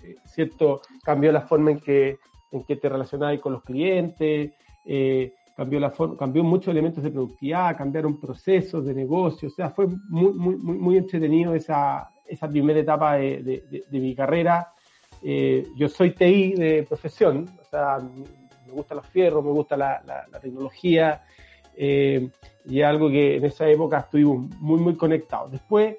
eh, 0.05 0.15
¿cierto? 0.25 0.83
Cambió 1.03 1.33
la 1.33 1.41
forma 1.41 1.73
en 1.73 1.81
que, 1.81 2.19
en 2.53 2.63
que 2.63 2.77
te 2.77 2.89
relacionabas 2.89 3.41
con 3.41 3.55
los 3.55 3.65
clientes, 3.65 4.53
eh, 4.85 5.33
cambió, 5.57 5.81
la 5.81 5.93
cambió 6.19 6.43
muchos 6.43 6.69
elementos 6.69 7.03
de 7.03 7.11
productividad, 7.11 7.77
cambiaron 7.77 8.19
procesos 8.19 8.85
de 8.85 8.95
negocio, 8.95 9.49
o 9.49 9.53
sea, 9.53 9.71
fue 9.71 9.87
muy, 10.09 10.33
muy, 10.33 10.57
muy, 10.57 10.97
entretenido 10.97 11.55
esa, 11.55 12.11
esa 12.27 12.49
primera 12.49 12.81
etapa 12.81 13.17
de, 13.17 13.65
de, 13.91 14.01
mi 14.01 14.15
carrera. 14.15 14.73
yo 15.23 15.89
soy 15.89 16.13
TI 16.13 16.55
de 16.55 16.83
profesión, 16.85 17.49
o 17.61 17.65
sea, 17.65 17.99
me 18.67 18.73
gustan 18.73 18.99
los 18.99 19.07
fierros, 19.07 19.45
me 19.45 19.51
gusta 19.51 19.77
la, 19.77 20.03
la, 20.07 20.27
la 20.29 20.41
tecnología, 20.41 21.23
eh, 21.83 22.29
y 22.67 22.83
algo 22.83 23.09
que 23.09 23.37
en 23.37 23.45
esa 23.47 23.67
época 23.69 24.01
estuvimos 24.01 24.51
muy, 24.61 24.79
muy 24.81 24.97
conectados. 24.97 25.51
Después, 25.51 25.97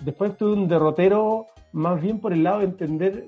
después 0.00 0.36
tuve 0.36 0.54
un 0.54 0.66
derrotero 0.66 1.48
más 1.72 2.00
bien 2.00 2.20
por 2.20 2.32
el 2.32 2.42
lado 2.42 2.60
de 2.60 2.64
entender 2.64 3.26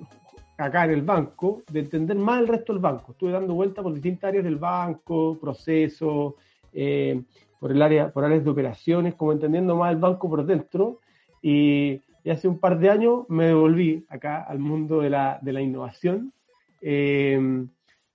acá 0.56 0.84
en 0.84 0.92
el 0.92 1.02
banco, 1.02 1.62
de 1.70 1.80
entender 1.80 2.16
más 2.16 2.40
el 2.40 2.48
resto 2.48 2.72
del 2.72 2.82
banco. 2.82 3.12
Estuve 3.12 3.32
dando 3.32 3.54
vueltas 3.54 3.82
por 3.82 3.92
distintas 3.92 4.28
áreas 4.28 4.44
del 4.44 4.56
banco, 4.56 5.38
procesos, 5.40 6.34
eh, 6.72 7.22
por, 7.58 7.72
el 7.72 7.82
área, 7.82 8.12
por 8.12 8.24
áreas 8.24 8.44
de 8.44 8.50
operaciones, 8.50 9.14
como 9.14 9.32
entendiendo 9.32 9.76
más 9.76 9.92
el 9.92 9.98
banco 9.98 10.28
por 10.28 10.44
dentro. 10.44 11.00
Y, 11.42 12.00
hace 12.30 12.46
un 12.46 12.60
par 12.60 12.78
de 12.78 12.88
años 12.88 13.24
me 13.28 13.46
devolví 13.46 14.06
acá 14.08 14.42
al 14.42 14.60
mundo 14.60 15.00
de 15.00 15.10
la, 15.10 15.40
de 15.42 15.52
la 15.52 15.60
innovación. 15.60 16.32
Eh, 16.80 17.36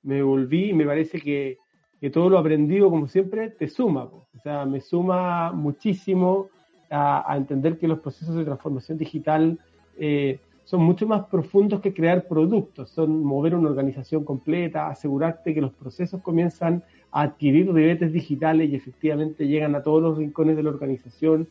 me 0.04 0.16
devolví 0.16 0.70
y 0.70 0.74
me 0.74 0.86
parece 0.86 1.20
que, 1.20 1.58
que 2.00 2.10
todo 2.10 2.30
lo 2.30 2.38
aprendido, 2.38 2.90
como 2.90 3.08
siempre, 3.08 3.50
te 3.50 3.68
suma. 3.68 4.04
O 4.04 4.28
sea, 4.42 4.66
me 4.66 4.80
suma 4.80 5.52
muchísimo 5.52 6.50
a, 6.90 7.34
entender 7.36 7.78
que 7.78 7.88
los 7.88 8.00
procesos 8.00 8.36
de 8.36 8.46
transformación 8.46 8.98
digital 8.98 9.60
eh, 9.98 10.40
son 10.68 10.84
mucho 10.84 11.08
más 11.08 11.24
profundos 11.28 11.80
que 11.80 11.94
crear 11.94 12.28
productos, 12.28 12.90
son 12.90 13.24
mover 13.24 13.56
una 13.56 13.70
organización 13.70 14.26
completa, 14.26 14.90
asegurarte 14.90 15.54
que 15.54 15.62
los 15.62 15.72
procesos 15.72 16.22
comienzan 16.22 16.84
a 17.10 17.22
adquirir 17.22 17.72
ribetes 17.74 18.12
digitales 18.12 18.70
y 18.70 18.76
efectivamente 18.76 19.48
llegan 19.48 19.76
a 19.76 19.82
todos 19.82 20.02
los 20.02 20.18
rincones 20.18 20.58
de 20.58 20.64
la 20.64 20.70
organización. 20.70 21.48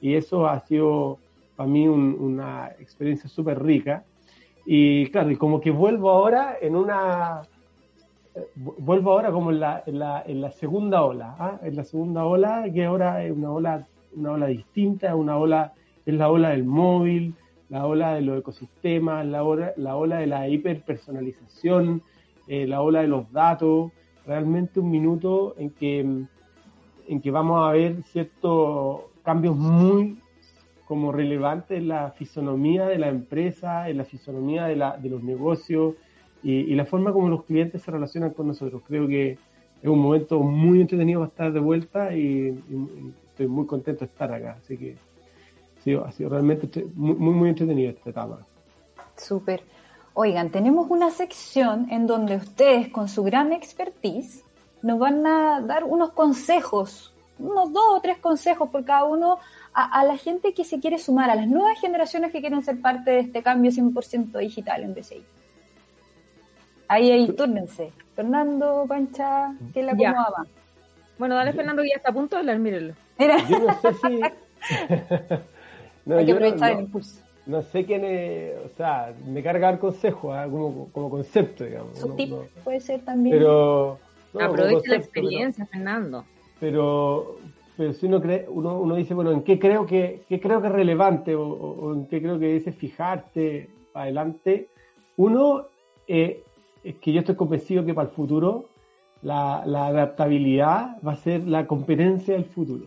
Y 0.00 0.14
eso 0.14 0.46
ha 0.46 0.60
sido 0.60 1.18
para 1.56 1.68
mí 1.68 1.88
una 1.88 2.70
experiencia 2.78 3.28
súper 3.28 3.60
rica. 3.60 4.04
Y 4.64 5.06
claro, 5.08 5.32
y 5.32 5.36
como 5.36 5.60
que 5.60 5.72
vuelvo 5.72 6.08
ahora 6.08 6.54
en 6.62 6.76
una 6.76 7.42
vuelvo 8.54 9.10
ahora 9.10 9.32
como 9.32 9.50
en 9.50 9.58
la, 9.58 9.82
en 9.84 9.98
la, 9.98 10.22
en 10.24 10.40
la 10.40 10.52
segunda 10.52 11.02
ola, 11.02 11.34
¿ah? 11.40 11.58
en 11.64 11.74
la 11.74 11.82
segunda 11.82 12.24
ola, 12.24 12.64
que 12.72 12.84
ahora 12.84 13.24
es 13.24 13.32
una 13.32 13.50
ola, 13.50 13.88
una 14.14 14.30
ola 14.30 14.46
distinta, 14.46 15.16
una 15.16 15.36
ola, 15.36 15.72
es 16.06 16.14
la 16.14 16.30
ola 16.30 16.50
del 16.50 16.64
móvil, 16.64 17.34
la 17.70 17.86
ola 17.86 18.14
de 18.14 18.20
los 18.20 18.38
ecosistemas, 18.38 19.24
la 19.24 19.42
ola, 19.42 19.72
la 19.76 19.96
ola 19.96 20.18
de 20.18 20.26
la 20.26 20.48
hiperpersonalización, 20.48 22.02
eh, 22.48 22.66
la 22.66 22.82
ola 22.82 23.00
de 23.00 23.08
los 23.08 23.30
datos, 23.32 23.92
realmente 24.26 24.80
un 24.80 24.90
minuto 24.90 25.54
en 25.56 25.70
que, 25.70 26.00
en 26.00 27.20
que 27.20 27.30
vamos 27.30 27.66
a 27.66 27.72
ver 27.72 28.02
ciertos 28.02 29.02
cambios 29.22 29.56
muy 29.56 30.18
como 30.84 31.12
relevantes 31.12 31.78
en 31.78 31.86
la 31.86 32.10
fisonomía 32.10 32.86
de 32.86 32.98
la 32.98 33.08
empresa, 33.08 33.88
en 33.88 33.98
la 33.98 34.04
fisonomía 34.04 34.64
de, 34.64 34.74
la, 34.74 34.96
de 34.96 35.08
los 35.08 35.22
negocios, 35.22 35.94
y, 36.42 36.74
la 36.74 36.84
forma 36.86 37.12
como 37.12 37.28
los 37.28 37.44
clientes 37.44 37.82
se 37.82 37.90
relacionan 37.90 38.30
con 38.30 38.48
nosotros. 38.48 38.82
Creo 38.86 39.06
que 39.06 39.38
es 39.82 39.88
un 39.88 40.00
momento 40.00 40.40
muy 40.40 40.80
entretenido 40.80 41.20
para 41.20 41.28
estar 41.28 41.52
de 41.52 41.60
vuelta 41.60 42.16
y, 42.16 42.58
estoy 43.28 43.46
muy 43.46 43.66
contento 43.66 44.00
de 44.00 44.06
estar 44.06 44.32
acá. 44.32 44.56
Así 44.58 44.76
que 44.76 44.96
ha 46.04 46.12
sido 46.12 46.30
realmente 46.30 46.86
muy, 46.94 47.14
muy, 47.14 47.34
muy 47.34 47.48
entretenido 47.48 47.90
esta 47.90 48.10
etapa. 48.10 48.46
Súper. 49.16 49.62
Oigan, 50.14 50.50
tenemos 50.50 50.90
una 50.90 51.10
sección 51.10 51.86
en 51.90 52.06
donde 52.06 52.36
ustedes, 52.36 52.88
con 52.88 53.08
su 53.08 53.22
gran 53.22 53.52
expertise, 53.52 54.44
nos 54.82 54.98
van 54.98 55.26
a 55.26 55.60
dar 55.60 55.84
unos 55.84 56.10
consejos, 56.12 57.14
unos 57.38 57.72
dos 57.72 57.84
o 57.90 58.00
tres 58.00 58.18
consejos 58.18 58.68
por 58.70 58.84
cada 58.84 59.04
uno 59.04 59.38
a, 59.72 60.00
a, 60.00 60.04
la 60.04 60.16
gente 60.16 60.52
que 60.52 60.64
se 60.64 60.80
quiere 60.80 60.98
sumar, 60.98 61.30
a 61.30 61.34
las 61.34 61.46
nuevas 61.46 61.78
generaciones 61.80 62.32
que 62.32 62.40
quieren 62.40 62.62
ser 62.62 62.80
parte 62.80 63.10
de 63.10 63.20
este 63.20 63.42
cambio 63.42 63.70
100% 63.70 64.38
digital 64.38 64.82
en 64.82 64.94
BCI. 64.94 65.24
Ahí, 66.88 67.12
ahí, 67.12 67.32
túrnense. 67.32 67.92
Fernando, 68.16 68.84
Pancha, 68.88 69.54
¿quién 69.72 69.86
la 69.86 69.92
acomodaba? 69.92 70.44
Bueno, 71.18 71.36
dale 71.36 71.52
Fernando 71.52 71.82
que 71.82 71.90
ya 71.90 71.96
está 71.96 72.10
a 72.10 72.14
punto 72.14 72.34
de 72.34 72.40
hablar, 72.40 72.58
mírenlo. 72.58 72.94
Mira. 73.18 73.38
Yo 73.48 73.58
no 73.60 73.80
sé 73.80 73.94
si... 73.94 74.20
no, 76.10 76.18
Hay 76.18 76.26
que 76.26 76.32
aprovechar 76.32 76.72
el 76.72 76.80
impulso. 76.80 77.22
No 77.46 77.62
sé 77.62 77.84
quién 77.84 78.04
es, 78.04 78.52
o 78.64 78.68
sea, 78.76 79.14
me 79.26 79.42
carga 79.42 79.70
el 79.70 79.78
consejo, 79.78 80.36
¿eh? 80.36 80.46
como, 80.50 80.88
como, 80.92 81.10
concepto, 81.10 81.64
digamos. 81.64 81.98
Su 81.98 82.14
tip 82.14 82.32
puede 82.62 82.80
ser 82.80 83.00
también. 83.04 83.38
Pero... 83.38 83.98
Aprovecha 84.38 84.90
la 84.90 84.96
experiencia, 84.96 85.66
Fernando. 85.66 86.24
Pero, 86.60 87.38
pero 87.76 87.92
si 87.92 88.06
uno 88.06 88.20
cree, 88.20 88.46
uno, 88.48 88.78
uno 88.78 88.94
dice, 88.94 89.14
bueno, 89.14 89.32
¿en 89.32 89.42
qué 89.42 89.58
creo 89.58 89.86
que, 89.86 90.22
qué 90.28 90.38
creo 90.38 90.60
que 90.60 90.68
es 90.68 90.72
relevante 90.72 91.34
o, 91.34 91.42
o, 91.48 91.94
en 91.94 92.06
qué 92.06 92.22
creo 92.22 92.38
que 92.38 92.52
dice 92.52 92.70
fijarte 92.70 93.70
adelante? 93.94 94.68
Uno, 95.16 95.66
eh, 96.06 96.44
es 96.84 96.94
que 96.96 97.12
yo 97.12 97.20
estoy 97.20 97.34
convencido 97.34 97.84
que 97.84 97.94
para 97.94 98.08
el 98.08 98.14
futuro 98.14 98.66
la, 99.22 99.62
adaptabilidad 99.62 100.96
va 101.06 101.12
a 101.12 101.16
ser 101.16 101.46
la 101.46 101.66
competencia 101.66 102.34
del 102.34 102.44
futuro. 102.44 102.86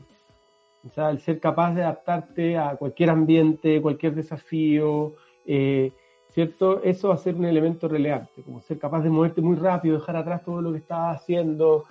O 0.85 0.89
sea, 0.89 1.09
el 1.09 1.19
ser 1.19 1.39
capaz 1.39 1.73
de 1.73 1.83
adaptarte 1.83 2.57
a 2.57 2.75
cualquier 2.75 3.09
ambiente, 3.09 3.81
cualquier 3.81 4.15
desafío, 4.15 5.13
eh, 5.45 5.91
¿cierto? 6.29 6.83
Eso 6.83 7.09
va 7.09 7.13
a 7.13 7.17
ser 7.17 7.35
un 7.35 7.45
elemento 7.45 7.87
relevante, 7.87 8.41
como 8.43 8.59
ser 8.61 8.79
capaz 8.79 9.01
de 9.01 9.09
moverte 9.09 9.41
muy 9.41 9.55
rápido, 9.55 9.99
dejar 9.99 10.17
atrás 10.17 10.43
todo 10.43 10.61
lo 10.61 10.71
que 10.71 10.79
estás 10.79 11.15
haciendo, 11.17 11.85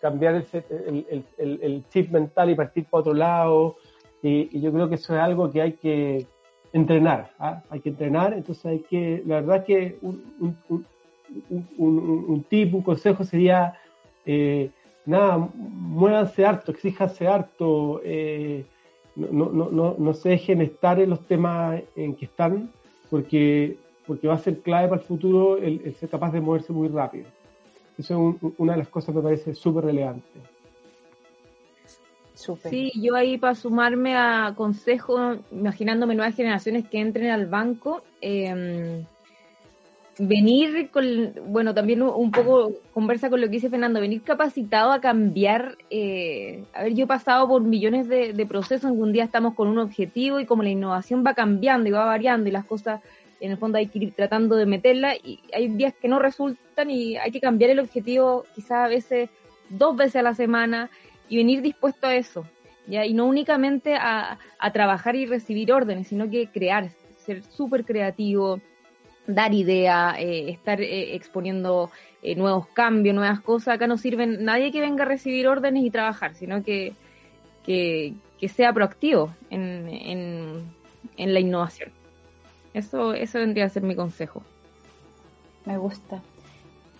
cambiar 0.00 0.34
el, 0.34 1.24
el, 1.38 1.58
el, 1.62 1.84
chip 1.88 2.10
mental 2.10 2.50
y 2.50 2.54
partir 2.54 2.84
para 2.84 3.00
otro 3.00 3.14
lado, 3.14 3.76
y 4.22 4.60
yo 4.60 4.72
creo 4.72 4.88
que 4.88 4.96
eso 4.96 5.14
es 5.14 5.20
algo 5.20 5.50
que 5.50 5.62
hay 5.62 5.72
que 5.72 6.26
entrenar, 6.72 7.30
¿ah? 7.38 7.62
hay 7.70 7.80
que 7.80 7.88
entrenar, 7.88 8.34
entonces 8.34 8.64
hay 8.66 8.80
que, 8.80 9.22
la 9.26 9.36
verdad 9.36 9.56
es 9.58 9.64
que 9.64 9.98
un, 10.02 10.84
un 11.78 12.44
tip, 12.48 12.74
un 12.74 12.82
consejo 12.82 13.24
sería, 13.24 13.74
eh, 14.26 14.70
nada, 15.08 15.38
muévanse 15.54 16.44
harto, 16.44 16.70
exíjanse 16.70 17.26
harto, 17.26 18.00
eh, 18.04 18.66
no, 19.16 19.50
no, 19.50 19.70
no, 19.70 19.96
no, 19.98 20.14
se 20.14 20.28
dejen 20.28 20.60
estar 20.60 21.00
en 21.00 21.10
los 21.10 21.26
temas 21.26 21.82
en 21.96 22.14
que 22.14 22.26
están, 22.26 22.70
porque, 23.10 23.78
porque 24.06 24.28
va 24.28 24.34
a 24.34 24.38
ser 24.38 24.60
clave 24.60 24.88
para 24.88 25.00
el 25.00 25.06
futuro 25.06 25.56
el, 25.56 25.94
ser 25.94 26.10
capaz 26.10 26.30
de 26.32 26.40
moverse 26.40 26.72
muy 26.72 26.88
rápido. 26.88 27.24
Eso 27.96 28.36
es 28.42 28.52
una 28.58 28.72
de 28.74 28.78
las 28.78 28.88
cosas 28.88 29.12
que 29.12 29.18
me 29.18 29.22
parece 29.22 29.54
súper 29.54 29.86
relevante. 29.86 30.40
Sí, 32.34 32.92
yo 32.94 33.16
ahí 33.16 33.36
para 33.38 33.56
sumarme 33.56 34.14
a 34.14 34.52
consejos, 34.56 35.38
imaginándome 35.50 36.14
nuevas 36.14 36.36
generaciones 36.36 36.86
que 36.88 37.00
entren 37.00 37.30
al 37.30 37.46
banco, 37.46 38.02
eh, 38.20 39.04
venir 40.18 40.90
con, 40.90 41.04
bueno, 41.46 41.74
también 41.74 42.02
un 42.02 42.30
poco 42.30 42.72
conversa 42.92 43.30
con 43.30 43.40
lo 43.40 43.46
que 43.46 43.52
dice 43.52 43.70
Fernando, 43.70 44.00
venir 44.00 44.22
capacitado 44.22 44.90
a 44.90 45.00
cambiar, 45.00 45.76
eh, 45.90 46.64
a 46.74 46.82
ver, 46.82 46.94
yo 46.94 47.04
he 47.04 47.08
pasado 47.08 47.46
por 47.48 47.62
millones 47.62 48.08
de, 48.08 48.46
procesos 48.48 48.90
en 48.90 49.00
un 49.00 49.12
día 49.12 49.24
estamos 49.24 49.54
con 49.54 49.68
un 49.68 49.78
objetivo 49.78 50.40
y 50.40 50.46
como 50.46 50.62
la 50.62 50.70
innovación 50.70 51.22
va 51.24 51.34
cambiando 51.34 51.88
y 51.88 51.92
va 51.92 52.04
variando 52.04 52.48
y 52.48 52.52
las 52.52 52.64
cosas 52.64 53.00
en 53.40 53.52
el 53.52 53.58
fondo 53.58 53.78
hay 53.78 53.86
que 53.86 53.98
ir 53.98 54.12
tratando 54.14 54.56
de 54.56 54.66
meterla 54.66 55.14
y 55.14 55.40
hay 55.52 55.68
días 55.68 55.94
que 55.94 56.08
no 56.08 56.18
resultan 56.18 56.90
y 56.90 57.16
hay 57.16 57.30
que 57.30 57.40
cambiar 57.40 57.70
el 57.70 57.78
objetivo 57.78 58.44
quizás 58.54 58.86
a 58.86 58.88
veces 58.88 59.30
dos 59.68 59.96
veces 59.96 60.16
a 60.16 60.22
la 60.22 60.34
semana 60.34 60.90
y 61.28 61.36
venir 61.36 61.62
dispuesto 61.62 62.06
a 62.06 62.14
eso, 62.14 62.44
¿ya? 62.86 63.04
Y 63.04 63.12
no 63.12 63.26
únicamente 63.26 63.94
a, 63.94 64.38
a 64.58 64.72
trabajar 64.72 65.14
y 65.14 65.26
recibir 65.26 65.72
órdenes, 65.72 66.08
sino 66.08 66.28
que 66.28 66.48
crear, 66.48 66.90
ser 67.18 67.44
súper 67.44 67.84
creativo, 67.84 68.60
dar 69.28 69.54
idea, 69.54 70.16
eh, 70.18 70.50
estar 70.50 70.80
eh, 70.80 71.14
exponiendo 71.14 71.90
eh, 72.22 72.34
nuevos 72.34 72.66
cambios, 72.68 73.14
nuevas 73.14 73.40
cosas. 73.40 73.74
Acá 73.74 73.86
no 73.86 73.98
sirven 73.98 74.44
nadie 74.44 74.72
que 74.72 74.80
venga 74.80 75.04
a 75.04 75.06
recibir 75.06 75.46
órdenes 75.46 75.84
y 75.84 75.90
trabajar, 75.90 76.34
sino 76.34 76.64
que, 76.64 76.94
que, 77.64 78.14
sea 78.48 78.72
proactivo 78.72 79.34
en, 79.50 80.72
en, 81.16 81.34
la 81.34 81.40
innovación. 81.40 81.90
Eso, 82.72 83.12
eso 83.12 83.38
vendría 83.38 83.66
a 83.66 83.68
ser 83.68 83.82
mi 83.82 83.94
consejo. 83.94 84.42
Me 85.66 85.76
gusta. 85.76 86.22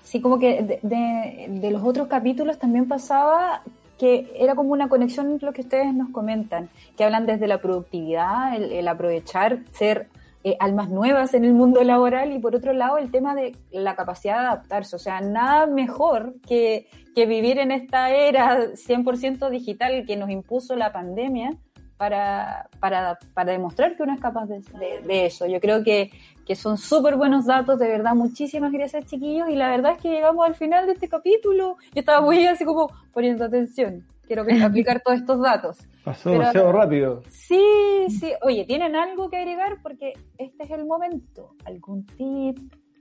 Sí, 0.02 0.20
como 0.20 0.38
que 0.38 0.78
de, 0.82 1.47
de, 1.49 1.70
los 1.70 1.82
otros 1.82 2.08
capítulos 2.08 2.58
también 2.58 2.87
pasaba 2.87 3.62
que 3.99 4.30
era 4.37 4.54
como 4.54 4.73
una 4.73 4.88
conexión 4.88 5.38
lo 5.40 5.52
que 5.52 5.62
ustedes 5.62 5.94
nos 5.94 6.11
comentan, 6.11 6.68
que 6.97 7.04
hablan 7.04 7.26
desde 7.26 7.49
la 7.49 7.61
productividad, 7.61 8.54
el 8.54 8.87
aprovechar, 8.87 9.61
ser 9.73 10.08
eh, 10.49 10.57
almas 10.61 10.88
nuevas 10.88 11.35
en 11.35 11.45
el 11.45 11.52
mundo 11.52 11.83
laboral 11.85 12.33
y 12.33 12.38
por 12.38 12.57
otro 12.57 12.73
lado 12.73 12.97
el 12.97 13.11
tema 13.11 13.35
de 13.35 13.55
la 13.71 13.95
capacidad 13.95 14.40
de 14.40 14.47
adaptarse. 14.47 14.97
O 14.97 14.99
sea, 14.99 15.21
nada 15.21 15.67
mejor 15.67 16.37
que, 16.47 16.87
que 17.14 17.26
vivir 17.26 17.59
en 17.59 17.71
esta 17.71 18.11
era 18.11 18.73
100% 18.73 19.50
digital 19.50 20.05
que 20.07 20.17
nos 20.17 20.31
impuso 20.31 20.75
la 20.75 20.93
pandemia 20.93 21.57
para, 21.99 22.69
para, 22.81 23.19
para 23.35 23.52
demostrar 23.52 23.97
que 23.97 24.05
uno 24.05 24.14
es 24.14 24.21
capaz 24.21 24.47
de, 24.47 25.26
eso. 25.26 25.47
Yo 25.47 25.61
creo 25.61 25.85
que, 25.85 26.11
que 26.47 26.55
son 26.55 26.78
súper 26.78 27.17
buenos 27.17 27.45
datos, 27.45 27.78
de 27.78 27.88
verdad. 27.88 28.14
Muchísimas 28.14 28.73
gracias, 28.73 29.05
chiquillos. 29.05 29.50
Y 29.50 29.57
la 29.57 29.69
verdad 29.71 29.93
es 29.97 30.02
que 30.02 30.09
llegamos 30.09 30.47
al 30.47 30.55
final 30.55 30.87
de 30.87 30.93
este 30.93 31.09
capítulo. 31.09 31.76
Yo 31.93 32.00
estaba 32.00 32.21
muy 32.21 32.47
así 32.47 32.64
como 32.64 32.90
poniendo 33.12 33.45
atención 33.45 34.07
quiero 34.28 34.44
aplicar 34.64 35.00
todos 35.00 35.18
estos 35.18 35.40
datos. 35.40 35.78
Pasó 36.04 36.30
demasiado 36.30 36.70
rápido. 36.70 37.23
Sí, 37.30 38.06
sí. 38.20 38.32
Oye, 38.42 38.64
¿tienen 38.66 38.94
algo 38.94 39.28
que 39.28 39.38
agregar? 39.38 39.78
Porque 39.82 40.12
este 40.37 40.64
es 40.64 40.70
el 40.70 40.87
momento. 40.87 41.56
¿Algún 41.64 42.06
tip? 42.06 42.58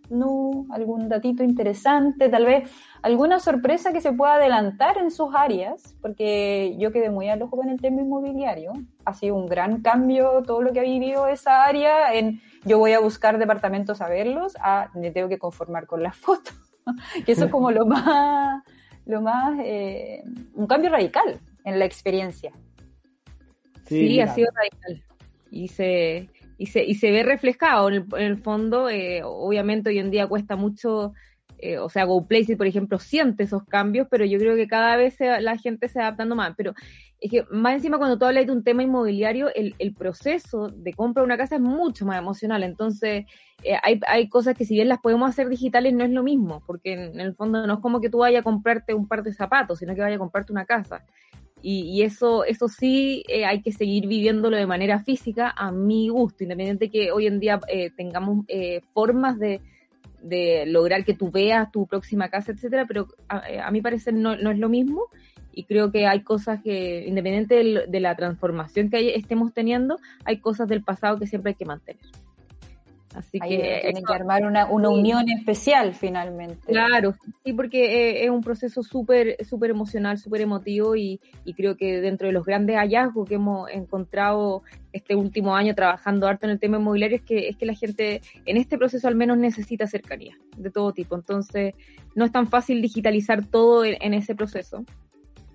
¿No? 0.09 0.65
¿Algún 0.71 1.09
datito 1.09 1.43
interesante? 1.43 2.29
Tal 2.29 2.45
vez 2.45 2.71
alguna 3.01 3.39
sorpresa 3.39 3.91
que 3.91 3.99
se 3.99 4.13
pueda 4.13 4.35
adelantar 4.35 4.97
en 4.97 5.11
sus 5.11 5.35
áreas, 5.35 5.95
porque 6.01 6.77
yo 6.79 6.93
quedé 6.93 7.09
muy 7.09 7.27
al 7.27 7.41
ojo 7.41 7.57
con 7.57 7.69
el 7.69 7.79
tema 7.81 8.01
inmobiliario. 8.01 8.71
Ha 9.03 9.13
sido 9.13 9.35
un 9.35 9.47
gran 9.47 9.81
cambio 9.81 10.43
todo 10.45 10.61
lo 10.61 10.71
que 10.71 10.79
ha 10.79 10.83
vivido 10.83 11.27
esa 11.27 11.65
área. 11.65 12.13
En, 12.13 12.41
yo 12.63 12.79
voy 12.79 12.93
a 12.93 13.01
buscar 13.01 13.37
departamentos 13.37 14.01
a 14.01 14.07
verlos, 14.07 14.55
a, 14.61 14.89
me 14.95 15.11
tengo 15.11 15.27
que 15.27 15.37
conformar 15.37 15.87
con 15.87 16.01
las 16.01 16.15
fotos. 16.25 16.55
que 17.25 17.33
eso 17.33 17.45
es 17.45 17.51
como 17.51 17.69
lo 17.69 17.85
más 17.85 18.63
lo 19.07 19.21
más, 19.21 19.57
eh, 19.63 20.21
un 20.53 20.67
cambio 20.67 20.89
radical 20.89 21.39
en 21.63 21.79
la 21.79 21.85
experiencia. 21.85 22.51
Sí, 23.85 24.19
ha 24.19 24.27
sido 24.33 24.49
radical. 24.53 25.03
Y 25.49 25.69
se, 25.69 26.29
y 26.57 26.65
se, 26.67 26.83
y 26.83 26.95
se 26.95 27.11
ve 27.11 27.23
reflejado 27.23 27.89
en 27.89 28.05
el, 28.17 28.37
fondo. 28.37 28.89
Eh, 28.89 29.21
obviamente 29.23 29.89
hoy 29.89 29.99
en 29.99 30.11
día 30.11 30.27
cuesta 30.27 30.57
mucho, 30.57 31.13
eh, 31.59 31.79
o 31.79 31.89
sea, 31.89 32.05
GoPlace, 32.05 32.55
por 32.55 32.67
ejemplo, 32.67 32.99
siente 32.99 33.43
esos 33.43 33.63
cambios, 33.63 34.07
pero 34.09 34.25
yo 34.25 34.37
creo 34.37 34.55
que 34.55 34.67
cada 34.67 34.95
vez 34.95 35.17
la 35.19 35.57
gente 35.57 35.89
se 35.89 35.99
va 35.99 36.07
adaptando 36.07 36.35
más. 36.35 36.53
Pero 36.55 36.73
es 37.19 37.31
que 37.31 37.45
más 37.49 37.73
encima 37.73 37.97
cuando 37.97 38.17
tú 38.17 38.25
hablas 38.25 38.45
de 38.45 38.51
un 38.51 38.63
tema 38.63 38.83
inmobiliario, 38.83 39.49
el, 39.53 39.93
proceso 39.95 40.69
de 40.69 40.93
compra 40.93 41.21
de 41.21 41.25
una 41.25 41.37
casa 41.37 41.55
es 41.55 41.61
mucho 41.61 42.05
más 42.05 42.19
emocional. 42.19 42.63
Entonces, 42.63 43.25
eh, 43.63 43.75
hay, 43.81 43.99
hay 44.07 44.29
cosas 44.29 44.55
que 44.55 44.65
si 44.65 44.75
bien 44.75 44.87
las 44.87 44.99
podemos 44.99 45.29
hacer 45.29 45.49
digitales, 45.49 45.93
no 45.93 46.03
es 46.03 46.11
lo 46.11 46.21
mismo, 46.21 46.61
porque 46.67 46.93
en, 46.93 47.19
el 47.19 47.33
fondo 47.33 47.65
no 47.65 47.75
es 47.75 47.79
como 47.79 48.01
que 48.01 48.09
tú 48.09 48.19
vayas 48.19 48.41
a 48.41 48.43
comprarte 48.43 48.93
un 48.93 49.07
par 49.07 49.23
de 49.23 49.33
zapatos, 49.33 49.79
sino 49.79 49.95
que 49.95 50.01
vayas 50.01 50.17
a 50.17 50.19
comprarte 50.19 50.51
una 50.51 50.65
casa. 50.65 51.03
Y, 51.59 52.03
eso, 52.03 52.45
eso 52.45 52.67
sí 52.67 53.23
eh, 53.27 53.45
hay 53.45 53.63
que 53.63 53.71
seguir 53.71 54.07
viviéndolo 54.07 54.55
de 54.55 54.67
manera 54.67 54.99
física 54.99 55.49
a 55.57 55.71
mi 55.71 56.07
gusto, 56.07 56.43
independiente 56.43 56.91
que 56.91 57.11
hoy 57.11 57.25
en 57.25 57.39
día 57.39 57.59
eh, 57.67 57.89
tengamos 57.97 58.45
formas 58.93 59.39
de, 59.39 59.59
de 60.21 60.65
lograr 60.65 61.05
que 61.05 61.13
tú 61.13 61.31
veas 61.31 61.71
tu 61.71 61.87
próxima 61.87 62.29
casa, 62.29 62.51
etcétera, 62.51 62.85
pero 62.87 63.07
a, 63.29 63.43
a 63.63 63.71
mi 63.71 63.81
parecer 63.81 64.13
no, 64.13 64.35
no 64.35 64.51
es 64.51 64.57
lo 64.57 64.69
mismo 64.69 65.09
y 65.57 65.63
creo 65.63 65.91
que 65.91 66.05
hay 66.05 66.21
cosas 66.21 66.61
que, 66.61 67.07
independiente 67.07 67.55
de, 67.87 67.99
la 67.99 68.15
transformación 68.15 68.91
que 68.91 69.15
estemos 69.15 69.55
teniendo, 69.55 69.97
hay 70.23 70.37
cosas 70.37 70.67
del 70.67 70.83
pasado 70.83 71.17
que 71.17 71.25
siempre 71.25 71.49
hay 71.49 71.55
que 71.55 71.65
mantener. 71.65 71.99
Así 73.17 73.39
que 73.39 73.79
tienen 73.81 74.03
que 74.03 74.13
armar 74.13 74.45
una, 74.45 74.67
una 74.67 74.89
unión 74.89 75.27
especial 75.29 75.95
finalmente. 75.95 76.67
Claro, 76.67 77.15
sí, 77.43 77.51
porque 77.53 78.11
eh, 78.11 78.25
es 78.25 78.29
un 78.29 78.41
proceso 78.41 78.83
súper 78.83 79.43
súper 79.43 79.71
emocional, 79.71 80.19
súper 80.19 80.41
emotivo 80.41 80.95
y, 80.95 81.19
y, 81.43 81.53
creo 81.53 81.75
que 81.75 81.99
dentro 81.99 82.27
de 82.27 82.33
los 82.33 82.45
grandes 82.45 82.75
hallazgos 82.75 83.27
que 83.27 83.35
hemos 83.35 83.71
encontrado 83.71 84.61
este 84.93 85.15
último 85.15 85.55
año 85.55 85.73
trabajando 85.73 86.27
harto 86.27 86.45
en 86.45 86.51
el 86.51 86.59
tema 86.59 86.77
inmobiliario 86.77 87.17
es 87.17 87.23
que, 87.23 87.49
es 87.49 87.57
que 87.57 87.65
la 87.65 87.73
gente 87.73 88.21
en 88.45 88.57
este 88.57 88.77
proceso 88.77 89.07
al 89.07 89.15
menos 89.15 89.39
necesita 89.39 89.87
cercanía 89.87 90.37
de 90.55 90.69
todo 90.69 90.93
tipo. 90.93 91.15
Entonces, 91.15 91.73
no 92.13 92.23
es 92.23 92.31
tan 92.31 92.47
fácil 92.47 92.83
digitalizar 92.83 93.45
todo 93.47 93.83
en 93.83 94.13
ese 94.13 94.35
proceso. 94.35 94.85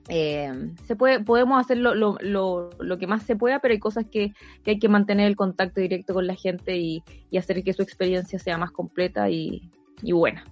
Eh, 0.09 0.53
se 0.87 0.97
puede, 0.97 1.21
podemos 1.21 1.61
hacer 1.61 1.79
lo, 1.79 1.95
lo, 1.95 2.19
lo, 2.21 2.99
que 2.99 3.07
más 3.07 3.23
se 3.23 3.37
pueda, 3.37 3.61
pero 3.61 3.73
hay 3.73 3.79
cosas 3.79 4.05
que, 4.11 4.33
que, 4.65 4.73
hay 4.73 4.79
que 4.79 4.89
mantener 4.89 5.27
el 5.27 5.37
contacto 5.37 5.81
directo 5.81 6.15
con 6.15 6.27
la 6.27 6.35
gente 6.35 6.77
y, 6.77 7.03
hacer 7.37 7.63
que 7.63 7.73
su 7.73 7.83
experiencia 7.83 8.39
sea 8.39 8.59
más 8.59 8.73
completa 8.73 9.31
y, 9.31 9.71
y, 10.03 10.13
buena. 10.13 10.45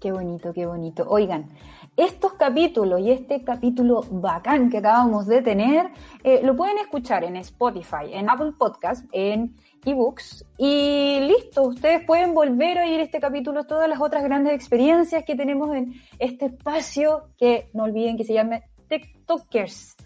Qué 0.00 0.12
bonito, 0.12 0.52
qué 0.52 0.66
bonito. 0.66 1.06
Oigan, 1.08 1.48
estos 1.96 2.34
capítulos 2.34 3.00
y 3.00 3.10
este 3.10 3.42
capítulo 3.42 4.02
bacán 4.10 4.70
que 4.70 4.78
acabamos 4.78 5.26
de 5.26 5.40
tener, 5.40 5.88
eh, 6.22 6.40
lo 6.42 6.54
pueden 6.54 6.78
escuchar 6.78 7.24
en 7.24 7.36
Spotify, 7.36 8.12
en 8.12 8.28
Apple 8.28 8.52
Podcast, 8.58 9.06
en 9.12 9.56
ebooks 9.86 10.44
y 10.58 11.20
listo, 11.20 11.62
ustedes 11.62 12.04
pueden 12.04 12.34
volver 12.34 12.78
a 12.78 12.82
oír 12.82 13.00
este 13.00 13.20
capítulo, 13.20 13.64
todas 13.64 13.88
las 13.88 14.00
otras 14.00 14.24
grandes 14.24 14.52
experiencias 14.52 15.24
que 15.24 15.36
tenemos 15.36 15.74
en 15.74 15.94
este 16.18 16.46
espacio 16.46 17.28
que 17.38 17.70
no 17.72 17.84
olviden 17.84 18.16
que 18.16 18.24
se 18.24 18.34
llama 18.34 18.60
TikTokers. 18.88 19.96